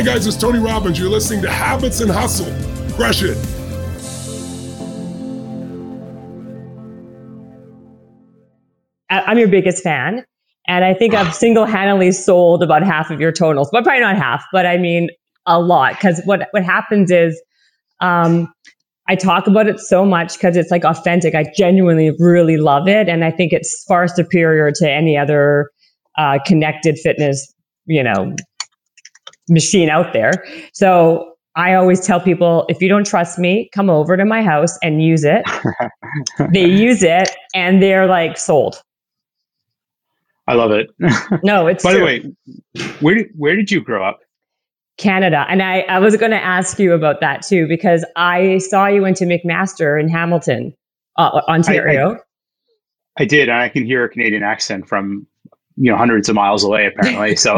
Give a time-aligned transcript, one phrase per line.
[0.00, 0.98] Hi, guys, it's Tony Robbins.
[0.98, 2.46] You're listening to Habits and Hustle.
[2.94, 3.36] Crush it.
[9.10, 10.24] I'm your biggest fan.
[10.66, 14.16] And I think I've single handedly sold about half of your tonals, but probably not
[14.16, 15.10] half, but I mean
[15.44, 15.96] a lot.
[15.96, 17.38] Because what, what happens is
[18.00, 18.50] um,
[19.06, 21.34] I talk about it so much because it's like authentic.
[21.34, 23.10] I genuinely really love it.
[23.10, 25.68] And I think it's far superior to any other
[26.16, 27.52] uh, connected fitness,
[27.84, 28.34] you know,
[29.50, 30.44] machine out there.
[30.72, 34.78] So I always tell people if you don't trust me, come over to my house
[34.82, 35.44] and use it.
[36.52, 38.82] they use it and they're like sold.
[40.46, 40.90] I love it.
[41.44, 42.00] No, it's By true.
[42.00, 44.20] the way, where did, where did you grow up?
[44.98, 45.46] Canada.
[45.48, 49.02] And I, I was going to ask you about that too, because I saw you
[49.02, 50.74] went to McMaster in Hamilton,
[51.16, 52.18] uh, Ontario.
[53.18, 55.26] I did, and I can hear a Canadian accent from
[55.76, 57.36] you know hundreds of miles away, apparently.
[57.36, 57.56] So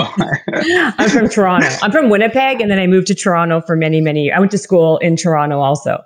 [0.99, 1.69] I'm from Toronto.
[1.83, 4.35] I'm from Winnipeg, and then I moved to Toronto for many, many years.
[4.37, 5.99] I went to school in Toronto also.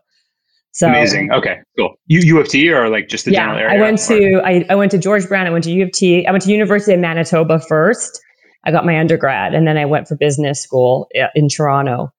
[0.73, 1.33] So amazing.
[1.33, 1.95] Okay, cool.
[2.07, 3.79] You U of T or like just the yeah, general area?
[3.79, 5.47] I went to I, I went to George Brown.
[5.47, 6.27] I went to U of T.
[6.27, 8.21] I went to University of Manitoba first.
[8.65, 12.13] I got my undergrad, and then I went for business school uh, in Toronto.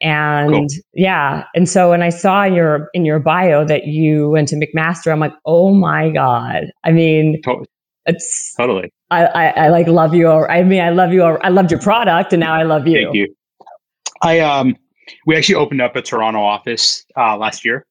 [0.00, 0.66] And Cool.
[0.94, 4.56] yeah, and so when I saw in your in your bio that you went to
[4.56, 6.72] McMaster, I'm like, oh my god!
[6.82, 7.64] I mean, To-
[8.06, 8.92] it's totally.
[9.10, 10.26] I, I, I like love you.
[10.28, 11.22] al- I mean, I love you.
[11.22, 13.04] al- I loved your product, and now I love you.
[13.04, 13.34] Thank you.
[14.22, 14.76] I um,
[15.26, 17.86] we actually opened up a Toronto office uh, last year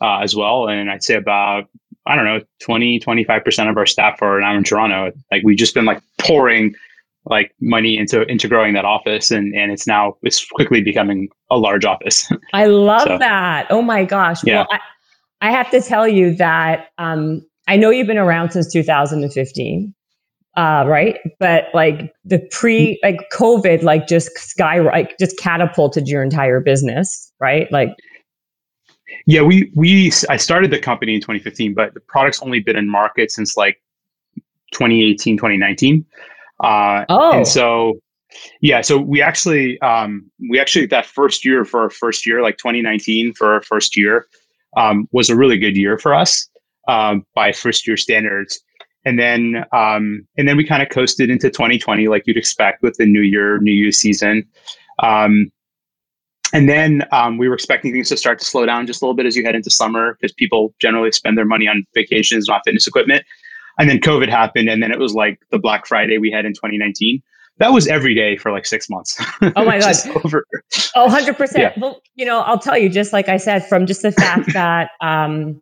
[0.00, 1.64] uh, as well, and I'd say about
[2.06, 5.12] I don't know 20 25 percent of our staff are now in Toronto.
[5.30, 6.74] Like we've just been like pouring
[7.26, 11.56] like money into into growing that office, and and it's now it's quickly becoming a
[11.56, 12.30] large office.
[12.52, 13.66] I love So- that.
[13.70, 14.42] Oh my gosh.
[14.44, 14.56] Yeah.
[14.60, 18.70] Well, I, I have to tell you that um, I know you've been around since
[18.72, 19.94] 2015,
[20.56, 21.18] uh, right?
[21.38, 27.32] But like the pre, like COVID, like just sky, like just catapulted your entire business,
[27.40, 27.70] right?
[27.72, 27.90] Like,
[29.26, 32.88] Yeah, we we I started the company in 2015, but the product's only been in
[32.88, 33.80] market since like
[34.72, 36.04] 2018, 2019.
[36.62, 37.98] Uh, oh, and so
[38.60, 42.58] yeah, so we actually um, we actually that first year for our first year, like
[42.58, 44.26] 2019 for our first year,
[44.76, 46.48] um, was a really good year for us
[46.88, 48.60] um, by first year standards.
[49.04, 52.96] And then um, and then we kind of coasted into 2020 like you'd expect with
[52.96, 54.48] the new year, new year season.
[55.02, 55.50] Um,
[56.54, 59.16] and then um, we were expecting things to start to slow down just a little
[59.16, 62.62] bit as you head into summer because people generally spend their money on vacations, not
[62.64, 63.24] fitness equipment.
[63.76, 66.52] And then COVID happened, and then it was like the Black Friday we had in
[66.52, 67.20] 2019.
[67.58, 69.20] That was every day for like six months.
[69.56, 70.44] Oh my Just over.
[70.94, 71.58] Oh, 100%.
[71.58, 71.72] Yeah.
[71.76, 74.90] Well, you know, I'll tell you, just like I said, from just the fact that
[75.00, 75.60] um,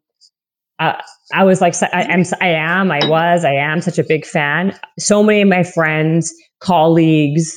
[0.79, 0.95] uh,
[1.33, 4.79] I was like, I am, I am, I was, I am such a big fan.
[4.99, 7.57] So many of my friends, colleagues,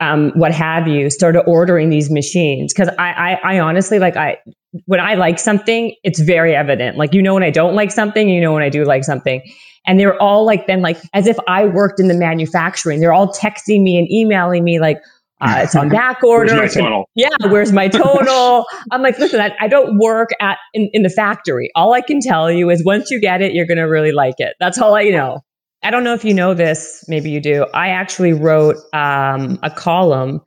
[0.00, 3.10] um, what have you, started ordering these machines because I,
[3.44, 4.38] I, I honestly like I
[4.86, 6.96] when I like something, it's very evident.
[6.96, 9.42] Like you know when I don't like something, you know when I do like something.
[9.86, 13.00] And they're all like then like as if I worked in the manufacturing.
[13.00, 14.98] They're all texting me and emailing me like
[15.40, 16.54] uh, it's on back order.
[16.56, 17.04] Where's my tonal?
[17.14, 18.66] yeah, where's my total?
[18.90, 21.70] I'm like, listen, I, I don't work at in, in the factory.
[21.74, 24.54] All I can tell you is once you get it, you're gonna really like it.
[24.60, 25.40] That's all I know.
[25.82, 27.64] I don't know if you know this, maybe you do.
[27.72, 30.40] I actually wrote um, a column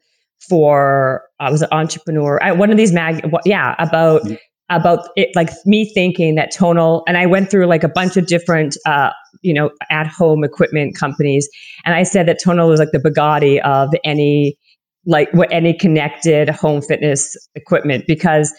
[0.48, 2.42] for I was an entrepreneur.
[2.44, 4.38] I, one of these mag, yeah, about Mhm.
[4.70, 8.28] about it, like me thinking that tonal, and I went through like a bunch of
[8.28, 9.12] different, uh,
[9.42, 11.50] you know, at home equipment companies,
[11.86, 14.56] and I said that tonal was like the Bugatti of any
[15.06, 18.54] like what any connected home fitness equipment because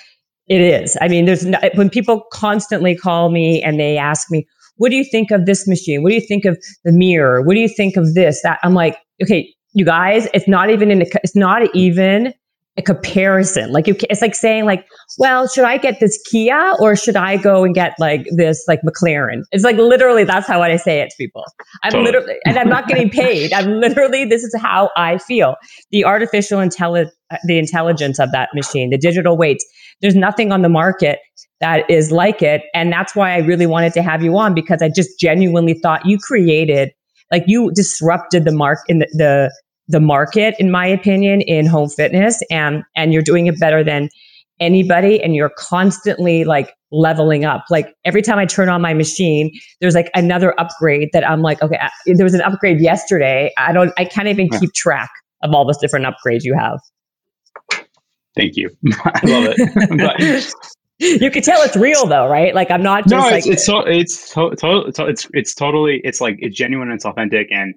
[0.47, 0.97] it is.
[1.01, 4.47] I mean, there's no, when people constantly call me and they ask me,
[4.77, 6.03] "What do you think of this machine?
[6.03, 7.43] What do you think of the mirror?
[7.43, 10.91] What do you think of this?" That I'm like, okay, you guys, it's not even
[10.91, 11.03] in.
[11.03, 12.35] A, it's not even
[12.77, 13.71] a comparison.
[13.71, 14.85] Like you, it's like saying like,
[15.19, 18.81] well, should I get this Kia or should I go and get like this like
[18.83, 19.43] McLaren?
[19.53, 21.45] It's like literally that's how I say it to people.
[21.85, 22.07] I'm Totally.
[22.07, 23.53] literally, and I'm not getting paid.
[23.53, 25.55] I'm literally, this is how I feel.
[25.93, 29.65] The artificial intelli- uh, the intelligence of that machine, the digital weights.
[30.01, 31.21] There's nothing on the market
[31.61, 34.83] that is like it, and that's why I really wanted to have you on because
[34.83, 36.91] I just genuinely thought you created,
[37.31, 41.89] like you disrupted the mark in the, the the market, in my opinion, in home
[41.89, 44.09] fitness, and and you're doing it better than
[44.61, 47.65] anybody, and you're constantly like leveling up.
[47.71, 49.51] Like every time I turn on my machine,
[49.81, 53.53] there's like another upgrade that I'm like, okay, I- there was an upgrade yesterday.
[53.59, 54.61] I don't, I can't even Yeah.
[54.61, 55.11] keep track
[55.43, 56.79] of all those different upgrades you have.
[58.37, 58.71] Thank you.
[59.05, 60.55] I love it.
[60.99, 62.55] You can tell it's real though, right?
[62.55, 65.55] Like I'm not just no, like it's it's so, it's to, to, to, it's it's
[65.55, 67.75] totally it's like it's genuine and it's authentic and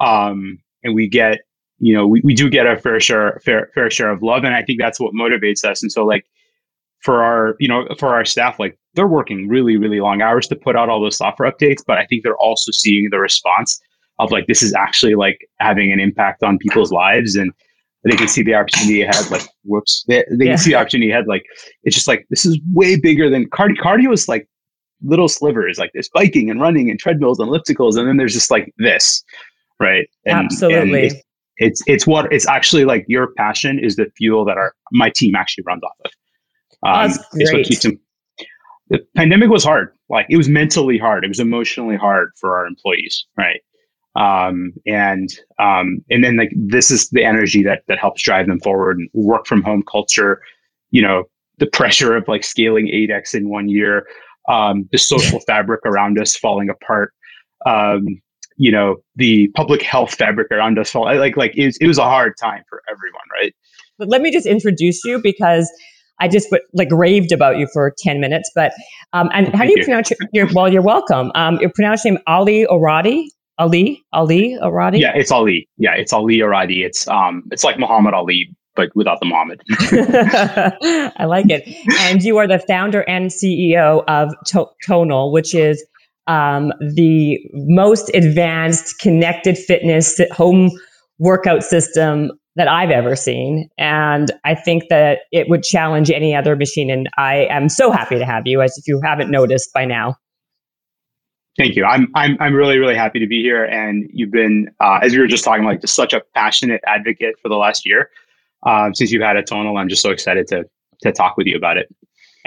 [0.00, 1.40] um and we get
[1.78, 4.44] you know, we, we do get a fair share, fair, fair share of love.
[4.44, 5.82] And I think that's what motivates us.
[5.82, 6.24] And so like
[7.00, 10.56] for our, you know, for our staff, like they're working really, really long hours to
[10.56, 13.80] put out all those software updates, but I think they're also seeing the response
[14.18, 17.36] of like, this is actually like having an impact on people's lives.
[17.36, 17.52] And
[18.04, 19.30] they can see the opportunity ahead.
[19.30, 20.52] Like, whoops, they, they yeah.
[20.52, 21.26] can see the opportunity ahead.
[21.26, 21.44] Like,
[21.82, 23.76] it's just like, this is way bigger than cardio.
[23.76, 24.48] Cardio is like
[25.02, 27.98] little slivers, like there's biking and running and treadmills and ellipticals.
[27.98, 29.22] And then there's just like this,
[29.80, 30.06] right?
[30.24, 31.08] And, Absolutely.
[31.08, 31.22] And
[31.58, 35.34] it's it's what it's actually like your passion is the fuel that our my team
[35.34, 36.10] actually runs off of.
[36.86, 37.66] Um, That's great.
[37.66, 37.98] keeps them.
[38.88, 39.92] The pandemic was hard.
[40.08, 41.24] Like it was mentally hard.
[41.24, 43.60] It was emotionally hard for our employees, right?
[44.16, 45.28] Um, and
[45.58, 48.98] um, and then like this is the energy that that helps drive them forward.
[48.98, 50.40] And work from home culture,
[50.90, 51.24] you know,
[51.58, 54.06] the pressure of like scaling 8x in one year,
[54.48, 57.12] um, the social fabric around us falling apart.
[57.64, 58.20] Um,
[58.56, 62.04] you know the public health fabric around us like like it was, it was a
[62.04, 63.54] hard time for everyone right
[63.98, 65.70] but let me just introduce you because
[66.18, 68.72] I just like raved about you for 10 minutes, but,
[69.12, 71.30] um, and how do you, you, pronounce your, your, well, you're welcome.
[71.34, 73.26] Um, your pronounced name Aly Orady,
[73.58, 75.00] Aly, Aly Orady.
[75.00, 75.68] Yeah, it's Aly.
[75.76, 76.84] Yeah, it's Aly Orady.
[76.84, 79.60] It's, um, it's like Muhammad Ali, but without the Muhammad.
[81.18, 81.68] I like it.
[82.00, 85.84] And you are the founder and CEO of to- Tonal, which is
[86.26, 90.70] um, the most advanced connected fitness home
[91.18, 93.68] workout system that I've ever seen.
[93.78, 96.90] And I think that it would challenge any other machine.
[96.90, 100.16] And I am so happy to have you, as if you haven't noticed by now.
[101.58, 101.84] Thank you.
[101.86, 105.20] I'm I'm I'm really really happy to be here, and you've been, uh, as we
[105.20, 108.10] were just talking, like just such a passionate advocate for the last year
[108.66, 109.78] um, since you've had a tonal.
[109.78, 110.64] I'm just so excited to
[111.02, 111.88] to talk with you about it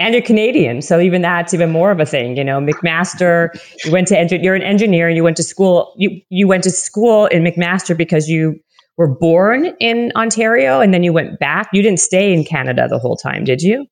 [0.00, 2.36] and you're Canadian, so even that's even more of a thing.
[2.36, 3.50] You know, McMaster.
[3.84, 5.94] You went to you're an engineer, and you went to school.
[5.96, 8.58] You you went to school in McMaster because you
[8.96, 11.68] were born in Ontario, and then you went back.
[11.72, 13.86] You didn't stay in Canada the whole time, did you?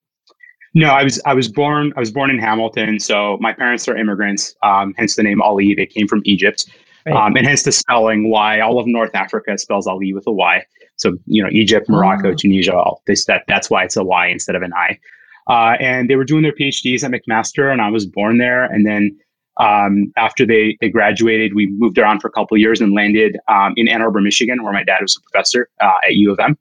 [0.75, 2.99] No, I was I was born I was born in Hamilton.
[3.01, 5.75] So my parents are immigrants, um, hence the name Aly.
[5.75, 6.71] They came from Egypt,
[7.05, 7.15] right.
[7.15, 8.61] um, and hence the spelling Y.
[8.61, 10.65] All of North Africa spells Ali with a Y.
[10.97, 12.35] So you know, Egypt, Morocco, oh.
[12.35, 14.99] Tunisia, all this that that's why it's a Y instead of an I.
[15.49, 18.65] Uh, and they were doing their PhDs at McMaster, and I was born there.
[18.65, 19.17] And then
[19.59, 23.73] um, after they they graduated, we moved around for a couple years and landed um,
[23.77, 26.57] in Ann Arbor, Michigan, where my dad was a professor uh, at U of M.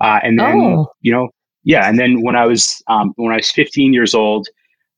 [0.00, 0.92] Uh, and then oh.
[1.00, 1.28] you know,
[1.62, 1.88] yeah.
[1.88, 4.48] And then when I was um, when I was 15 years old,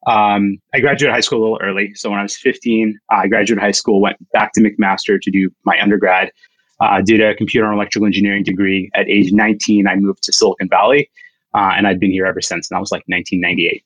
[0.07, 1.93] um, I graduated high school a little early.
[1.95, 5.51] So when I was 15, I graduated high school, went back to McMaster to do
[5.65, 6.33] my undergrad.
[6.79, 8.91] Uh, did a computer and electrical engineering degree.
[8.95, 11.09] At age 19, I moved to Silicon Valley
[11.57, 12.71] uh, and I've been here ever since.
[12.71, 13.85] And I was like 1998.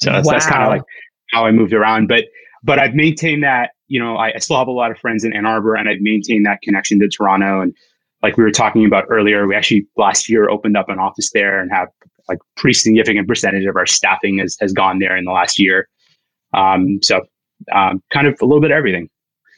[0.00, 0.32] So that's, wow.
[0.32, 0.82] that's kind of like
[1.32, 2.06] how I moved around.
[2.08, 2.24] But
[2.62, 3.70] but I've maintained that.
[3.88, 6.00] You know, I, I, still have a lot of friends in Ann Arbor, and I've
[6.00, 7.60] maintained that connection to Toronto.
[7.60, 7.74] And
[8.22, 11.60] like we were talking about earlier, we actually last year opened up an office there
[11.60, 11.88] and have
[12.28, 15.88] like pretty significant percentage of our staffing has has gone there in the last year.
[16.54, 17.22] Um, so
[17.72, 19.08] um, kind of a little bit of everything.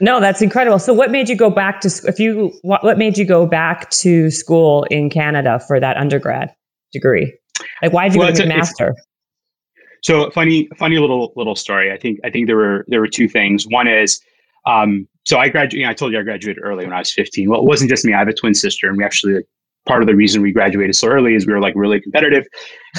[0.00, 0.78] No, that's incredible.
[0.78, 3.90] So, what made you go back to if you what, what made you go back
[3.90, 6.54] to school in Canada for that undergrad
[6.92, 7.34] degree?
[7.82, 8.94] Like, why did you well, go to McMaster?
[10.02, 11.92] So funny, funny little little story.
[11.92, 13.66] I think I think there were there were two things.
[13.66, 14.20] One is,
[14.66, 15.80] um, so I graduated.
[15.80, 17.50] You know, I told you I graduated early when I was 15.
[17.50, 18.14] Well, it wasn't just me.
[18.14, 19.42] I have a twin sister, and we actually
[19.86, 22.46] part of the reason we graduated so early is we were like really competitive,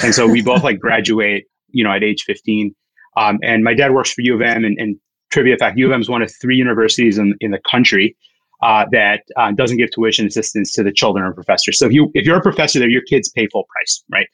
[0.02, 1.44] and so we both like graduate.
[1.74, 2.74] You know, at age 15.
[3.16, 4.96] Um, and my dad works for U of M, and, and
[5.30, 8.16] trivia fact: U of M is one of three universities in in the country
[8.62, 11.78] uh, that uh, doesn't give tuition assistance to the children of professors.
[11.78, 14.28] So if you if you're a professor there, your kids pay full price, right?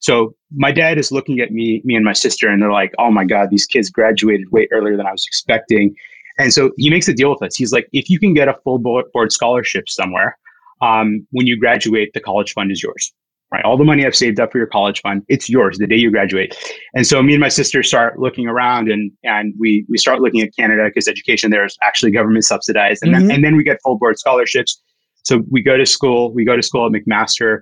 [0.00, 3.10] So my dad is looking at me, me and my sister, and they're like, "Oh
[3.10, 5.94] my God, these kids graduated way earlier than I was expecting."
[6.38, 7.54] And so he makes a deal with us.
[7.54, 10.38] He's like, "If you can get a full board scholarship somewhere,
[10.80, 13.12] um, when you graduate, the college fund is yours.
[13.52, 15.96] Right, all the money I've saved up for your college fund, it's yours the day
[15.96, 16.56] you graduate."
[16.94, 20.40] And so me and my sister start looking around, and and we we start looking
[20.40, 23.26] at Canada because education there is actually government subsidized, and mm-hmm.
[23.26, 24.80] then and then we get full board scholarships.
[25.24, 26.32] So we go to school.
[26.32, 27.60] We go to school at McMaster.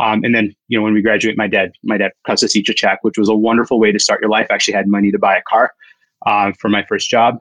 [0.00, 2.68] Um, and then, you know, when we graduate, my dad, my dad cuts us each
[2.68, 4.46] a check, which was a wonderful way to start your life.
[4.50, 5.72] I actually had money to buy a car
[6.26, 7.38] uh, for my first job.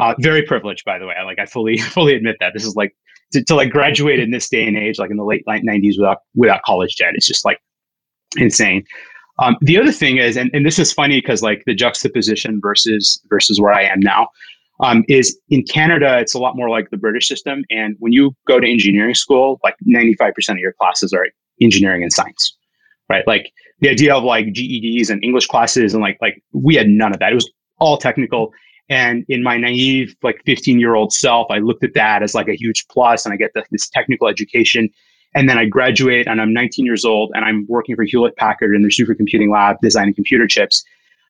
[0.00, 1.14] Uh, very privileged, by the way.
[1.18, 2.94] I like I fully fully admit that this is like
[3.32, 6.18] to, to like graduate in this day and age, like in the late '90s without
[6.34, 7.12] without college debt.
[7.14, 7.60] It's just like
[8.36, 8.84] insane.
[9.38, 13.20] Um, the other thing is, and, and this is funny because like the juxtaposition versus
[13.28, 14.28] versus where I am now
[14.80, 17.64] um, is in Canada, it's a lot more like the British system.
[17.70, 21.26] And when you go to engineering school, like 95% of your classes are
[21.60, 22.56] engineering and science,
[23.08, 23.26] right?
[23.26, 27.12] Like the idea of like GEDs and English classes and like like we had none
[27.12, 27.32] of that.
[27.32, 28.52] It was all technical.
[28.88, 32.48] And in my naive like 15 year old self, I looked at that as like
[32.48, 34.88] a huge plus, and I get the, this technical education.
[35.34, 38.74] And then I graduate and I'm 19 years old and I'm working for Hewlett Packard
[38.74, 40.84] in their supercomputing lab designing computer chips.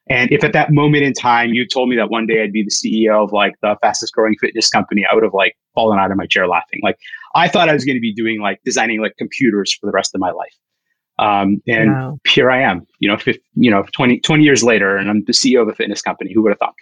[0.09, 2.64] And if at that moment in time you told me that one day I'd be
[2.64, 6.11] the CEO of like the fastest growing fitness company, I would have like fallen out
[6.11, 6.80] of my chair laughing.
[6.82, 6.99] Like
[7.35, 10.14] I thought I was going to be doing like designing like computers for the rest
[10.14, 10.54] of my life.
[11.18, 12.18] Um, and wow.
[12.26, 15.32] here I am, you know, 50, you know, 20, 20 years later, and I'm the
[15.32, 16.32] CEO of a fitness company.
[16.32, 16.75] Who would have thought?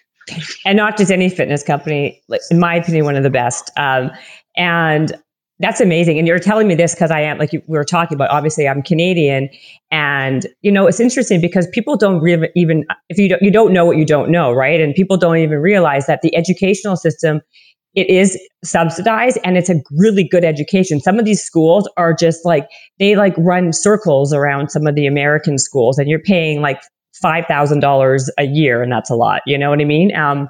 [0.65, 3.71] And not just any fitness company, like in my opinion, one of the best.
[3.77, 4.11] Um,
[4.57, 5.12] and
[5.61, 6.19] that's amazing.
[6.19, 8.83] And you're telling me this because I am, like we were talking about, obviously I'm
[8.83, 9.50] Canadian.
[9.90, 13.73] And, you know, it's interesting because people don't really even, if you don't, you don't
[13.73, 14.81] know what you don't know, right?
[14.81, 17.43] And people don't even realize that the educational system,
[17.95, 20.99] it is subsidized and it's a really good education.
[20.99, 22.67] Some of these schools are just like,
[22.99, 26.81] they like run circles around some of the American schools and you're paying like
[27.23, 28.83] $5,000 a year.
[28.83, 29.43] And that's a lot.
[29.45, 30.17] You know what I mean?
[30.17, 30.49] Um,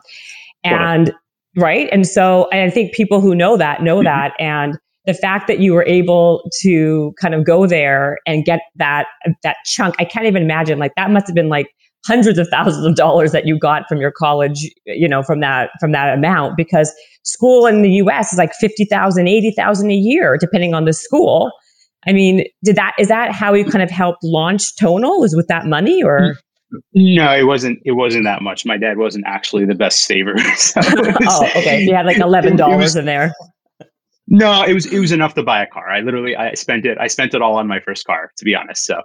[0.62, 1.12] and,
[1.56, 1.88] right.
[1.90, 4.34] And so I think people who know that know that.
[4.38, 9.06] And, the fact that you were able to kind of go there and get that
[9.42, 11.68] that chunk i can't even imagine like that must have been like
[12.06, 15.70] hundreds of thousands of dollars that you got from your college you know from that
[15.80, 16.92] from that amount because
[17.24, 21.50] school in the us is like 50000 80000 a year depending on the school
[22.06, 25.48] i mean did that is that how you kind of helped launch tonal was with
[25.48, 26.36] that money or mm,
[26.94, 27.80] no, it wasn't.
[27.84, 28.64] It wasn't that much.
[28.64, 30.36] My dad wasn't actually the best saver.
[30.56, 31.82] So was, oh, okay.
[31.82, 33.34] You had like eleven dollars in there.
[34.30, 35.90] No, it was it was enough to buy a car.
[35.90, 38.54] I literally I spent it I spent it all on my first car to be
[38.54, 38.86] honest.
[38.86, 39.02] So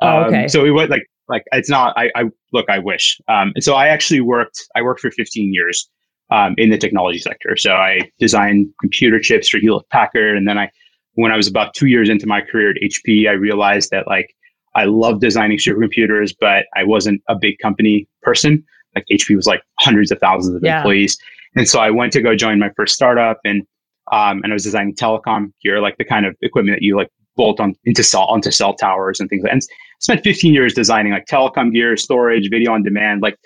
[0.00, 0.48] oh, um, okay.
[0.48, 3.20] so it was like like it's not I, I look I wish.
[3.28, 5.88] Um, and so I actually worked I worked for 15 years
[6.30, 7.54] um, in the technology sector.
[7.58, 10.70] So I designed computer chips for Hewlett Packard, and then I
[11.14, 14.34] when I was about two years into my career at HP, I realized that like
[14.74, 18.64] I love designing supercomputers, but I wasn't a big company person.
[18.94, 20.78] Like HP was like hundreds of thousands of yeah.
[20.78, 21.18] employees,
[21.56, 23.66] and so I went to go join my first startup and
[24.10, 27.08] um, and I was designing telecom gear, like the kind of equipment that you like
[27.36, 29.42] bolt on into cell onto cell towers and things.
[29.42, 29.66] Like and I
[30.00, 33.36] spent 15 years designing like telecom gear, storage, video on demand, like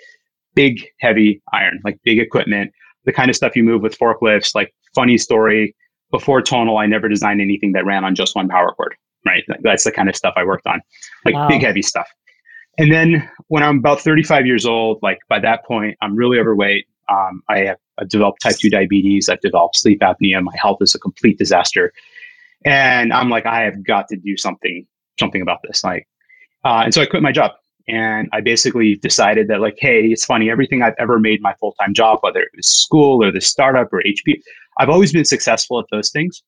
[0.55, 2.71] big, heavy iron, like big equipment,
[3.05, 4.55] the kind of stuff you move with forklifts.
[4.55, 5.75] Like funny story,
[6.11, 8.95] before Tonal, I never designed anything that ran on just one power cord.
[9.25, 10.79] Right, that's the kind of stuff I worked on,
[11.25, 11.49] like wow.
[11.49, 12.07] big, heavy stuff.
[12.77, 16.85] And then when I'm about 35 years old, like by that point, I'm really overweight.
[17.09, 19.29] Um, I have I've developed type 2 diabetes.
[19.29, 20.41] I've developed sleep apnea.
[20.43, 21.93] My health is a complete disaster.
[22.65, 24.85] And I'm like, I have got to do something,
[25.19, 25.83] something about this.
[25.83, 26.07] Like,
[26.65, 27.51] uh, and so I quit my job
[27.87, 30.49] and I basically decided that like, hey, it's funny.
[30.49, 33.93] Everything I've ever made my full time job, whether it was school or the startup
[33.93, 34.41] or HP,
[34.79, 36.43] I've always been successful at those things.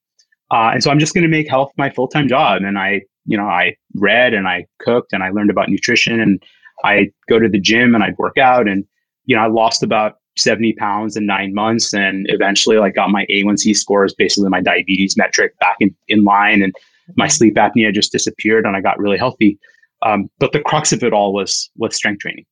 [0.51, 2.63] Uh, and so I'm just going to make health my full time job.
[2.63, 6.43] And I, you know, I read and I cooked and I learned about nutrition and
[6.83, 8.85] I go to the gym and I'd work out and
[9.25, 13.25] you know I lost about 70 pounds in nine months and eventually like got my
[13.27, 16.73] A1C scores, basically my diabetes metric back in, in line and
[17.15, 19.59] my sleep apnea just disappeared and I got really healthy.
[20.01, 22.45] Um, but the crux of it all was was strength training.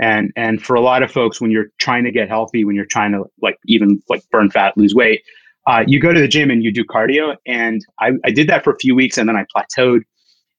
[0.00, 2.84] And and for a lot of folks, when you're trying to get healthy, when you're
[2.84, 5.22] trying to like even like burn fat, lose weight,
[5.66, 7.36] uh, you go to the gym and you do cardio.
[7.46, 10.00] And I, I did that for a few weeks and then I plateaued.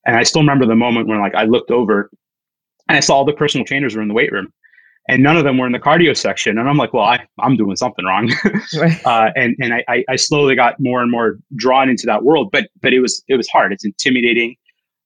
[0.06, 2.10] And I still remember the moment when like I looked over
[2.88, 4.52] and I saw all the personal trainers were in the weight room
[5.08, 6.58] and none of them were in the cardio section.
[6.58, 8.32] And I'm like, well, I, I'm doing something wrong.
[8.76, 9.04] right.
[9.06, 12.68] uh, and and I, I slowly got more and more drawn into that world, but
[12.80, 13.72] but it was it was hard.
[13.72, 14.56] It's intimidating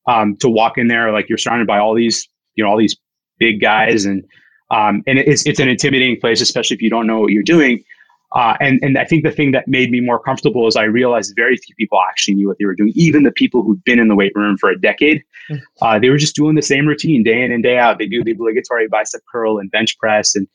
[0.06, 2.96] um, to walk in there like you're surrounded by all these you know all these
[3.38, 4.24] big guys and
[4.70, 7.82] um, and it's it's an intimidating place, especially if you don't know what you're doing.
[8.32, 11.32] Uh, and and I think the thing that made me more comfortable is I realized
[11.34, 12.92] very few people actually knew what they were doing.
[12.94, 15.56] Even the people who'd been in the weight room for a decade, hmm.
[15.80, 17.98] uh, they were just doing the same routine day in and day out.
[17.98, 20.46] They do the obligatory bicep curl and bench press, and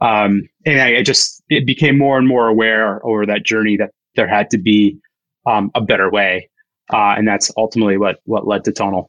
[0.00, 3.90] um, and I, I just it became more and more aware over that journey that
[4.16, 4.98] there had to be
[5.46, 6.50] um, a better way,
[6.92, 9.08] uh, and that's ultimately what what led to Tonal.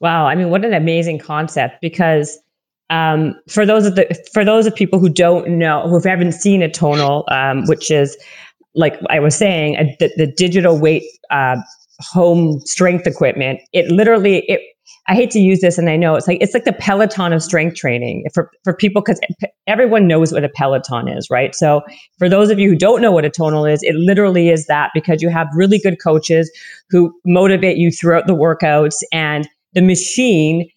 [0.00, 2.38] Wow, I mean, what an amazing concept because
[2.90, 6.60] um, for those of the for those of people who don't know who haven't seen
[6.60, 8.16] a tonal, um, which is
[8.74, 11.56] like I was saying, a, the, the, digital weight uh,
[12.00, 13.60] home strength equipment.
[13.72, 14.60] It literally it.
[15.08, 17.42] I hate to use this, and I know it's like it's like the Peloton of
[17.42, 19.20] strength training for for people because
[19.66, 21.54] everyone knows what a Peloton is, right?
[21.54, 21.82] So
[22.18, 24.90] for those of you who don't know what a tonal is, it literally is that
[24.94, 26.50] because you have really good coaches
[26.90, 30.68] who motivate you throughout the workouts, and the machine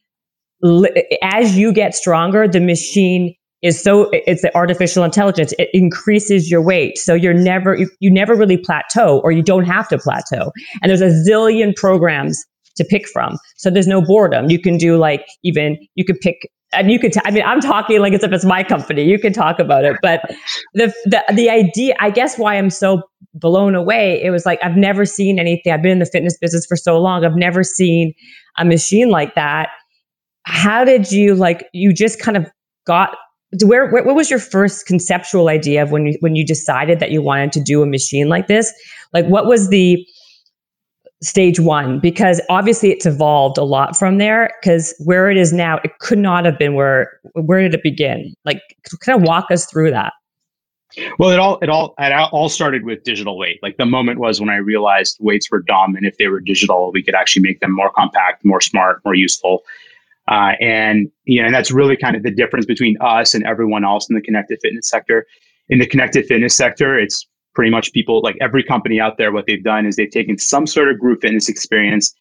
[1.21, 6.61] as you get stronger, the machine is so it's the artificial intelligence it increases your
[6.61, 10.51] weight so you're never you, you never really plateau or you don't have to plateau
[10.81, 12.43] and there's a zillion programs
[12.75, 16.49] to pick from so there's no boredom you can do like even you could pick
[16.73, 19.17] and you could t- I mean i'm talking like as if it's my company you
[19.17, 20.19] can talk about it but
[20.73, 23.01] the, the the idea i guess why i'm so
[23.33, 24.21] blown away.
[24.23, 25.73] It was like, I've never seen anything.
[25.73, 27.25] I've been in the fitness business for so long.
[27.25, 28.13] I've never seen
[28.57, 29.69] a machine like that.
[30.43, 32.45] How did you like, you just kind of
[32.85, 33.15] got
[33.63, 37.11] where, where, what was your first conceptual idea of when you when you decided that
[37.11, 38.73] you wanted to do a machine like this?
[39.13, 40.03] Like what was the
[41.21, 41.99] stage one?
[41.99, 46.17] Because obviously it's evolved a lot from there because where it is now it could
[46.17, 48.33] not have been where where did it begin?
[48.45, 48.61] Like
[49.01, 50.13] kind of walk us through that.
[51.17, 53.59] Well it all it all it all started with digital weight.
[53.61, 56.91] Like the moment was when i realized weights were dumb and if they were digital
[56.91, 59.63] we could actually make them more compact more smart more useful
[60.27, 63.83] uh, and you know and that's really kind of the difference between us and everyone
[63.83, 65.25] else in the connected fitness sector
[65.69, 69.45] in the connected fitness sector it's pretty much people like every company out there, what
[69.47, 72.13] they've done is they've taken some sort of group fitness experience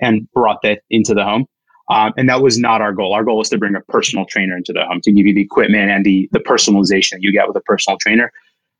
[0.00, 1.46] and brought that into the home.
[1.88, 3.12] Um, and that was not our goal.
[3.12, 5.42] Our goal was to bring a personal trainer into the home to give you the
[5.42, 8.32] equipment and the the personalization that you get with a personal trainer,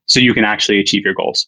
[0.07, 1.47] so you can actually achieve your goals.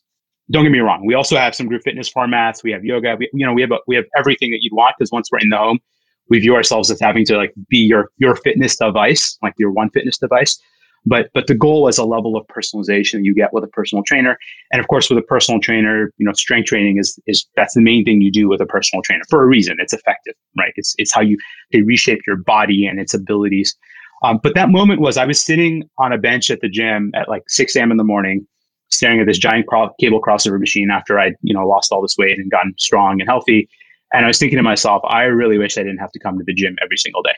[0.53, 1.05] Don't get me wrong.
[1.05, 2.63] We also have some group fitness formats.
[2.63, 3.17] We have yoga.
[3.19, 5.41] We, you know, we have a, we have everything that you'd want because once we're
[5.41, 5.81] in the home,
[6.29, 9.91] we view ourselves as having to like be your your fitness device, like your one
[9.91, 10.61] fitness device.
[11.07, 14.37] But but the goal is a level of personalization you get with a personal trainer.
[14.73, 17.81] And of course, with a personal trainer, you know, strength training is is that's the
[17.81, 19.77] main thing you do with a personal trainer for a reason.
[19.81, 20.73] It's effective, right?
[20.77, 21.39] It's it's how you
[21.73, 23.77] they reshape your body and its abilities.
[24.23, 27.29] Um, but that moment was I was sitting on a bench at the gym at
[27.29, 27.93] like 6 a.m.
[27.93, 28.45] in the morning,
[28.91, 29.67] staring at this giant
[30.01, 33.29] cable crossover machine after I'd you know lost all this weight and gotten strong and
[33.29, 33.69] healthy.
[34.12, 36.45] And I was thinking to myself, I really wish I didn't have to come to
[36.45, 37.35] the gym every single day.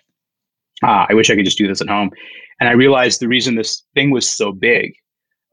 [0.82, 2.10] Uh, I wish I could just do this at home.
[2.60, 4.94] And I realized the reason this thing was so big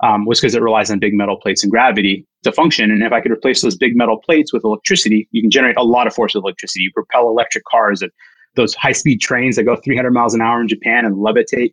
[0.03, 2.91] um, was because it relies on big metal plates and gravity to function.
[2.91, 5.83] And if I could replace those big metal plates with electricity, you can generate a
[5.83, 6.81] lot of force with electricity.
[6.83, 8.11] You propel electric cars and
[8.55, 11.71] those high speed trains that go 300 miles an hour in Japan and levitate.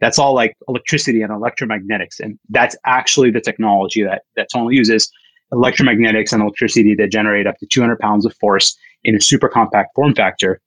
[0.00, 2.20] That's all like electricity and electromagnetics.
[2.20, 5.10] And that's actually the technology that, that Tonal uses
[5.52, 9.94] electromagnetics and electricity that generate up to 200 pounds of force in a super compact
[9.94, 10.60] form factor.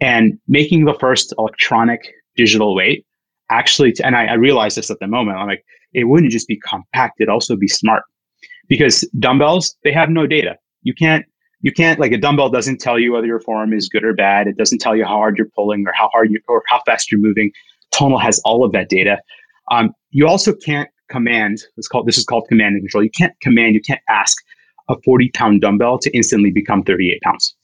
[0.00, 3.06] And making the first electronic digital weight
[3.50, 6.56] actually, and I, I realized this at the moment, I'm like, it wouldn't just be
[6.58, 8.02] compact, it'd also be smart.
[8.68, 10.56] Because dumbbells, they have no data.
[10.82, 11.24] You can't,
[11.60, 14.46] you can't, like a dumbbell doesn't tell you whether your form is good or bad.
[14.46, 17.12] It doesn't tell you how hard you're pulling or how hard you, or how fast
[17.12, 17.52] you're moving.
[17.90, 19.18] Tonal has all of that data.
[19.70, 23.04] Um, you also can't command, it's called, this is called command and control.
[23.04, 24.36] You can't command, you can't ask
[24.88, 27.54] a 40 pound dumbbell to instantly become 38 pounds.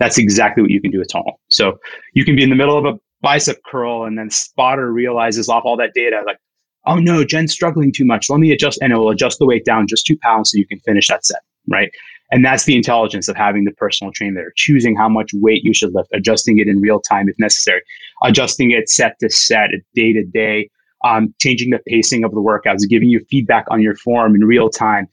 [0.00, 1.40] That's exactly what you can do with Tonal.
[1.50, 1.78] So
[2.14, 5.64] you can be in the middle of a bicep curl and then spotter realizes off
[5.64, 6.38] all that data like
[6.86, 9.64] oh no jen's struggling too much let me adjust and it will adjust the weight
[9.64, 11.90] down just two pounds so you can finish that set right
[12.30, 15.92] and that's the intelligence of having the personal trainer choosing how much weight you should
[15.94, 17.82] lift adjusting it in real time if necessary
[18.22, 20.70] adjusting it set to set day to day
[21.04, 24.68] um, changing the pacing of the workouts giving you feedback on your form in real
[24.68, 25.06] time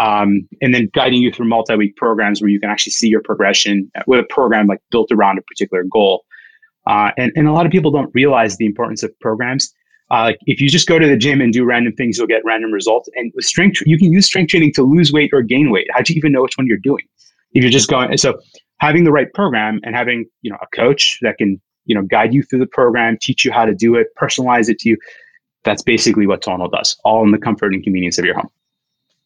[0.00, 3.90] um, and then guiding you through multi-week programs where you can actually see your progression
[4.06, 6.24] with a program like built around a particular goal
[6.88, 9.72] uh, and, and a lot of people don't realize the importance of programs.
[10.10, 12.42] Uh, like if you just go to the gym and do random things, you'll get
[12.44, 13.10] random results.
[13.14, 15.86] And with strength, you can use strength training to lose weight or gain weight.
[15.92, 17.04] How do you even know which one you're doing?
[17.52, 18.38] If you're just going, so
[18.80, 22.32] having the right program and having you know a coach that can you know guide
[22.32, 24.96] you through the program, teach you how to do it, personalize it to you.
[25.68, 28.48] That's basically what Tonal does, all in the comfort and convenience of your home.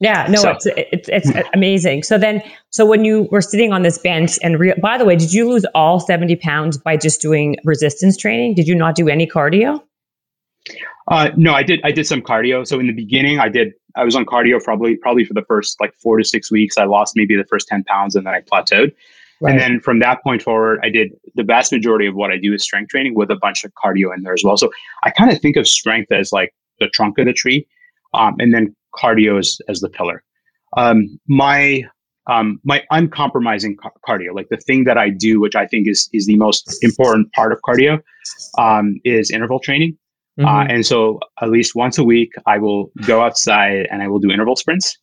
[0.00, 0.50] Yeah, no, so.
[0.50, 2.02] it's, it's it's amazing.
[2.02, 5.14] So then, so when you were sitting on this bench, and re- by the way,
[5.14, 8.54] did you lose all seventy pounds by just doing resistance training?
[8.54, 9.80] Did you not do any cardio?
[11.06, 11.80] Uh, no, I did.
[11.84, 12.66] I did some cardio.
[12.66, 13.74] So in the beginning, I did.
[13.94, 16.76] I was on cardio probably probably for the first like four to six weeks.
[16.76, 18.92] I lost maybe the first ten pounds, and then I plateaued.
[19.42, 19.50] Right.
[19.52, 22.54] And then from that point forward, I did the vast majority of what I do
[22.54, 24.56] is strength training with a bunch of cardio in there as well.
[24.56, 24.70] So
[25.02, 27.66] I kind of think of strength as like the trunk of the tree,
[28.14, 30.22] um, and then cardio as, as the pillar.
[30.76, 31.82] Um, my
[32.30, 36.08] um, my uncompromising ca- cardio, like the thing that I do, which I think is
[36.12, 38.00] is the most important part of cardio,
[38.58, 39.98] um, is interval training.
[40.38, 40.56] Uh, mm-hmm.
[40.56, 44.20] Uh, and so, at least once a week, I will go outside and I will
[44.20, 44.96] do interval sprints.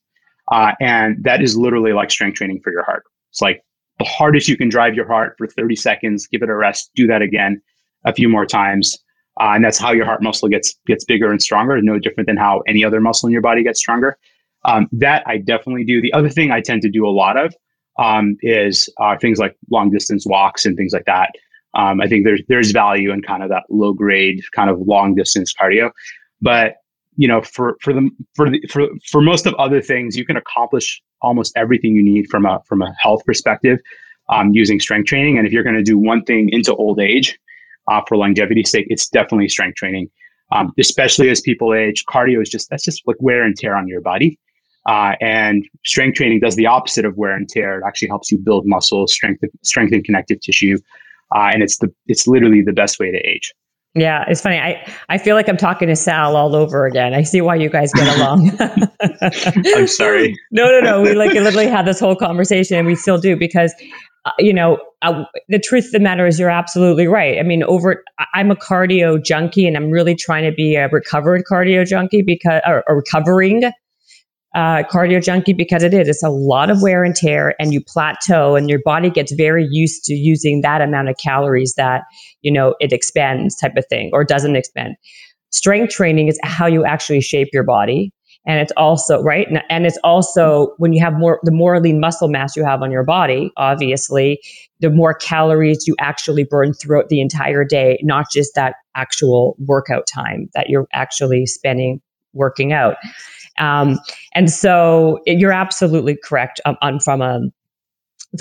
[0.49, 3.04] Uh, and that is literally like strength training for your heart.
[3.32, 3.62] It's like
[4.00, 7.06] the hardest you can drive your heart for 30 seconds, give it a rest, do
[7.08, 7.62] that again
[8.06, 8.98] a few more times.
[9.40, 11.82] Uh, and that's how your heart muscle gets gets bigger and stronger.
[11.82, 14.18] No different than how any other muscle in your body gets stronger.
[14.66, 16.02] Um, that I definitely do.
[16.02, 17.56] The other thing I tend to do a lot of
[17.98, 21.32] um, is uh, things like long distance walks and things like that.
[21.74, 25.16] Um, I think there's there's value in kind of that low grade kind of long
[25.16, 25.92] distance cardio,
[26.42, 26.78] but
[27.20, 30.38] you know for for the for the for for most of other things you can
[30.38, 33.80] accomplish almost everything you need from a from a health perspective
[34.30, 35.38] um, using strength training.
[35.38, 37.38] And if you're going to do one thing into old age,
[37.90, 40.10] uh, for longevity's sake, it's definitely strength training.
[40.52, 43.88] Um, especially as people age, cardio is just that's just like wear and tear on
[43.88, 44.40] your body.
[44.88, 47.80] Uh, and strength training does the opposite of wear and tear.
[47.80, 50.78] It actually helps you build muscle, strengthen, strengthen connective tissue,
[51.36, 53.54] uh, and it's the it's literally the best way to age.
[54.00, 54.58] Yeah, it's funny.
[54.58, 57.14] I, I feel like I'm talking to Sal all over again.
[57.14, 58.52] I see why you guys get along.
[59.76, 60.38] I'm sorry.
[60.52, 61.02] No, no, no.
[61.02, 63.74] We like literally had this whole conversation, and we still do because,
[64.26, 67.40] uh, you know, uh, the truth of the matter is you're absolutely right.
[67.40, 71.44] I mean, over I'm a cardio junkie, and I'm really trying to be a recovered
[71.52, 73.72] cardio junkie because or, or recovering
[74.56, 76.08] uh, cardio junkie because it is.
[76.08, 79.68] It's a lot of wear and tear, and you plateau, and your body gets very
[79.70, 82.04] used to using that amount of calories that
[82.42, 84.96] you know it expends, type of thing, or doesn't expend.
[85.52, 88.12] Strength training is how you actually shape your body,
[88.48, 92.28] and it's also right, and it's also when you have more, the more lean muscle
[92.28, 94.40] mass you have on your body, obviously,
[94.80, 100.08] the more calories you actually burn throughout the entire day, not just that actual workout
[100.08, 102.02] time that you're actually spending
[102.34, 102.96] working out.
[103.60, 104.00] Um,
[104.36, 107.41] and so you're absolutely correct on, on, from a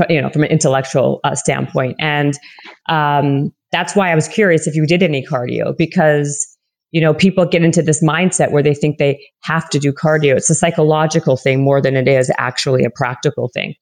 [0.08, 2.34] you know from an intellectual uh, standpoint, and
[2.88, 6.46] um, that's why I was curious if you did any cardio because
[6.90, 10.36] you know people get into this mindset where they think they have to do cardio.
[10.36, 13.74] It's a psychological thing more than it is actually a practical thing.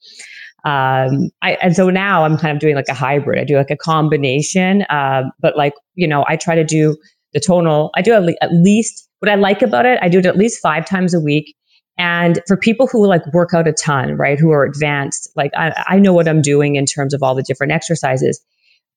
[0.64, 3.38] Um, I, and so now I'm kind of doing like a hybrid.
[3.38, 6.96] I do like a combination, uh, but like you know, I try to do
[7.35, 7.90] the tonal.
[7.94, 10.37] I do at, le- at least what I like about it, I do it at
[10.37, 11.55] least five times a week.
[11.99, 15.73] And for people who like work out a ton, right, who are advanced, like I,
[15.89, 18.41] I know what I'm doing in terms of all the different exercises.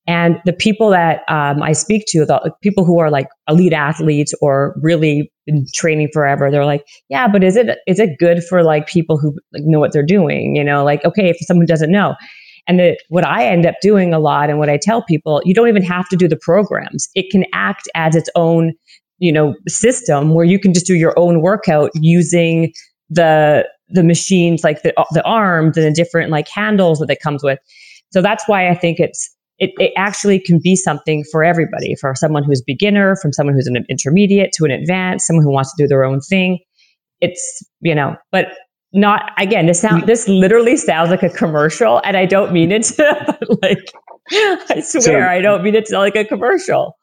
[0.05, 4.33] And the people that um, I speak to, the people who are like elite athletes
[4.41, 8.63] or really been training forever, they're like, yeah, but is it is it good for
[8.63, 10.55] like people who like, know what they're doing?
[10.55, 12.15] You know, like okay, if someone doesn't know.
[12.67, 15.53] And the, what I end up doing a lot, and what I tell people, you
[15.53, 17.07] don't even have to do the programs.
[17.15, 18.73] It can act as its own
[19.19, 22.73] you know system where you can just do your own workout using
[23.09, 27.43] the the machines like the the arms and the different like handles that it comes
[27.43, 27.59] with.
[28.11, 29.29] So that's why i think it's
[29.59, 33.67] it, it actually can be something for everybody for someone who's beginner from someone who's
[33.67, 36.59] an intermediate to an advanced someone who wants to do their own thing.
[37.21, 38.47] It's you know but
[38.93, 40.05] not again this sound mm.
[40.07, 43.91] this literally sounds like a commercial and i don't mean it to like
[44.31, 46.97] i swear so, i don't mean it to like a commercial.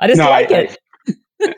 [0.00, 0.78] I just no, like I, it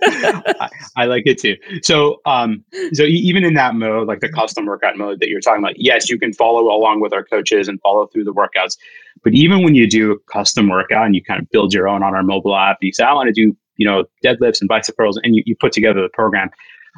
[0.03, 1.57] I, I, like it too.
[1.83, 5.63] So, um, so even in that mode, like the custom workout mode that you're talking
[5.63, 8.77] about, yes, you can follow along with our coaches and follow through the workouts.
[9.23, 12.03] But even when you do a custom workout and you kind of build your own
[12.03, 14.97] on our mobile app, you say, I want to do, you know, deadlifts and bicep
[14.97, 16.51] curls, and you, you put together the program.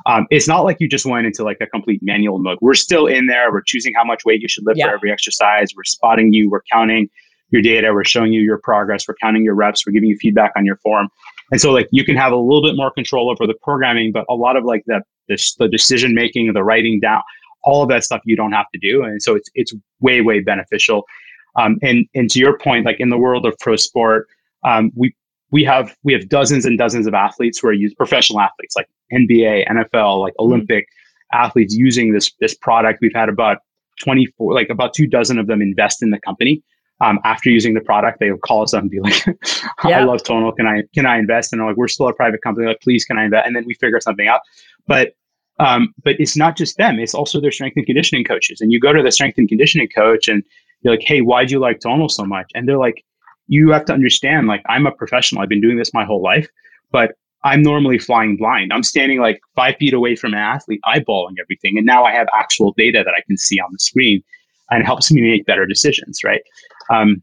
[0.04, 2.58] Um, it's not like you just went into like a complete manual mode.
[2.60, 3.50] We're still in there.
[3.50, 4.88] We're choosing how much weight you should lift yeah.
[4.88, 5.68] for every exercise.
[5.74, 6.50] We're spotting you.
[6.50, 7.08] We're counting
[7.50, 7.92] your data.
[7.94, 9.06] We're showing you your progress.
[9.08, 9.86] We're counting your reps.
[9.86, 11.08] We're giving you feedback on your form.
[11.50, 14.24] And so like you can have a little bit more control over the programming, but
[14.28, 17.22] a lot of like the the, the decision making, the writing down,
[17.64, 19.02] all of that stuff you don't have to do.
[19.02, 21.04] And so it's it's way way beneficial.
[21.56, 24.28] Um, and and to your point, like in the world of pro sport,
[24.64, 25.14] um, we
[25.50, 28.88] we have we have dozens and dozens of athletes who are used professional athletes like
[29.12, 30.44] NBA, NFL, like mm-hmm.
[30.44, 31.44] Olympic mm-hmm.
[31.44, 33.00] athletes using this this product.
[33.00, 33.58] We've had about
[34.02, 36.62] 24 like about two dozen of them invest in the company
[37.00, 39.24] um, after using the product, they would call us up and be like,
[39.84, 40.52] "I love Tonal.
[40.52, 42.66] Can I can I invest?" And I'm like, "We're still a private company.
[42.66, 44.40] Like, please, can I invest?" And then we figure something out.
[44.86, 45.12] But
[45.58, 48.60] um, but it's not just them; it's also their strength and conditioning coaches.
[48.60, 50.42] And you go to the strength and conditioning coach, and
[50.80, 53.04] you're like, "Hey, why do you like Tonal so much?" And they're like,
[53.46, 54.46] "You have to understand.
[54.46, 55.42] Like, I'm a professional.
[55.42, 56.48] I've been doing this my whole life,
[56.90, 57.12] but."
[57.44, 58.72] I'm normally flying blind.
[58.72, 61.76] I'm standing like five feet away from an athlete, eyeballing everything.
[61.76, 64.20] And now I have actual data that I can see on the screen
[64.70, 66.42] and helps me make better decisions, right?
[66.90, 67.22] Um,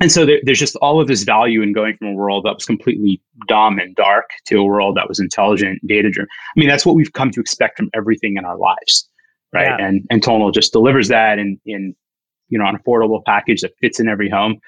[0.00, 2.54] and so there, there's just all of this value in going from a world that
[2.54, 6.28] was completely dumb and dark to a world that was intelligent, data driven.
[6.56, 9.08] I mean, that's what we've come to expect from everything in our lives,
[9.52, 9.68] right?
[9.68, 9.86] Yeah.
[9.86, 11.94] And and Tonal just delivers that in in
[12.48, 14.58] you know an affordable package that fits in every home,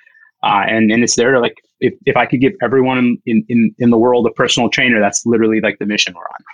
[0.45, 3.75] uh, and and it's there to like if if I could give everyone in in
[3.79, 6.45] in the world a personal trainer, that's literally like the mission we're on.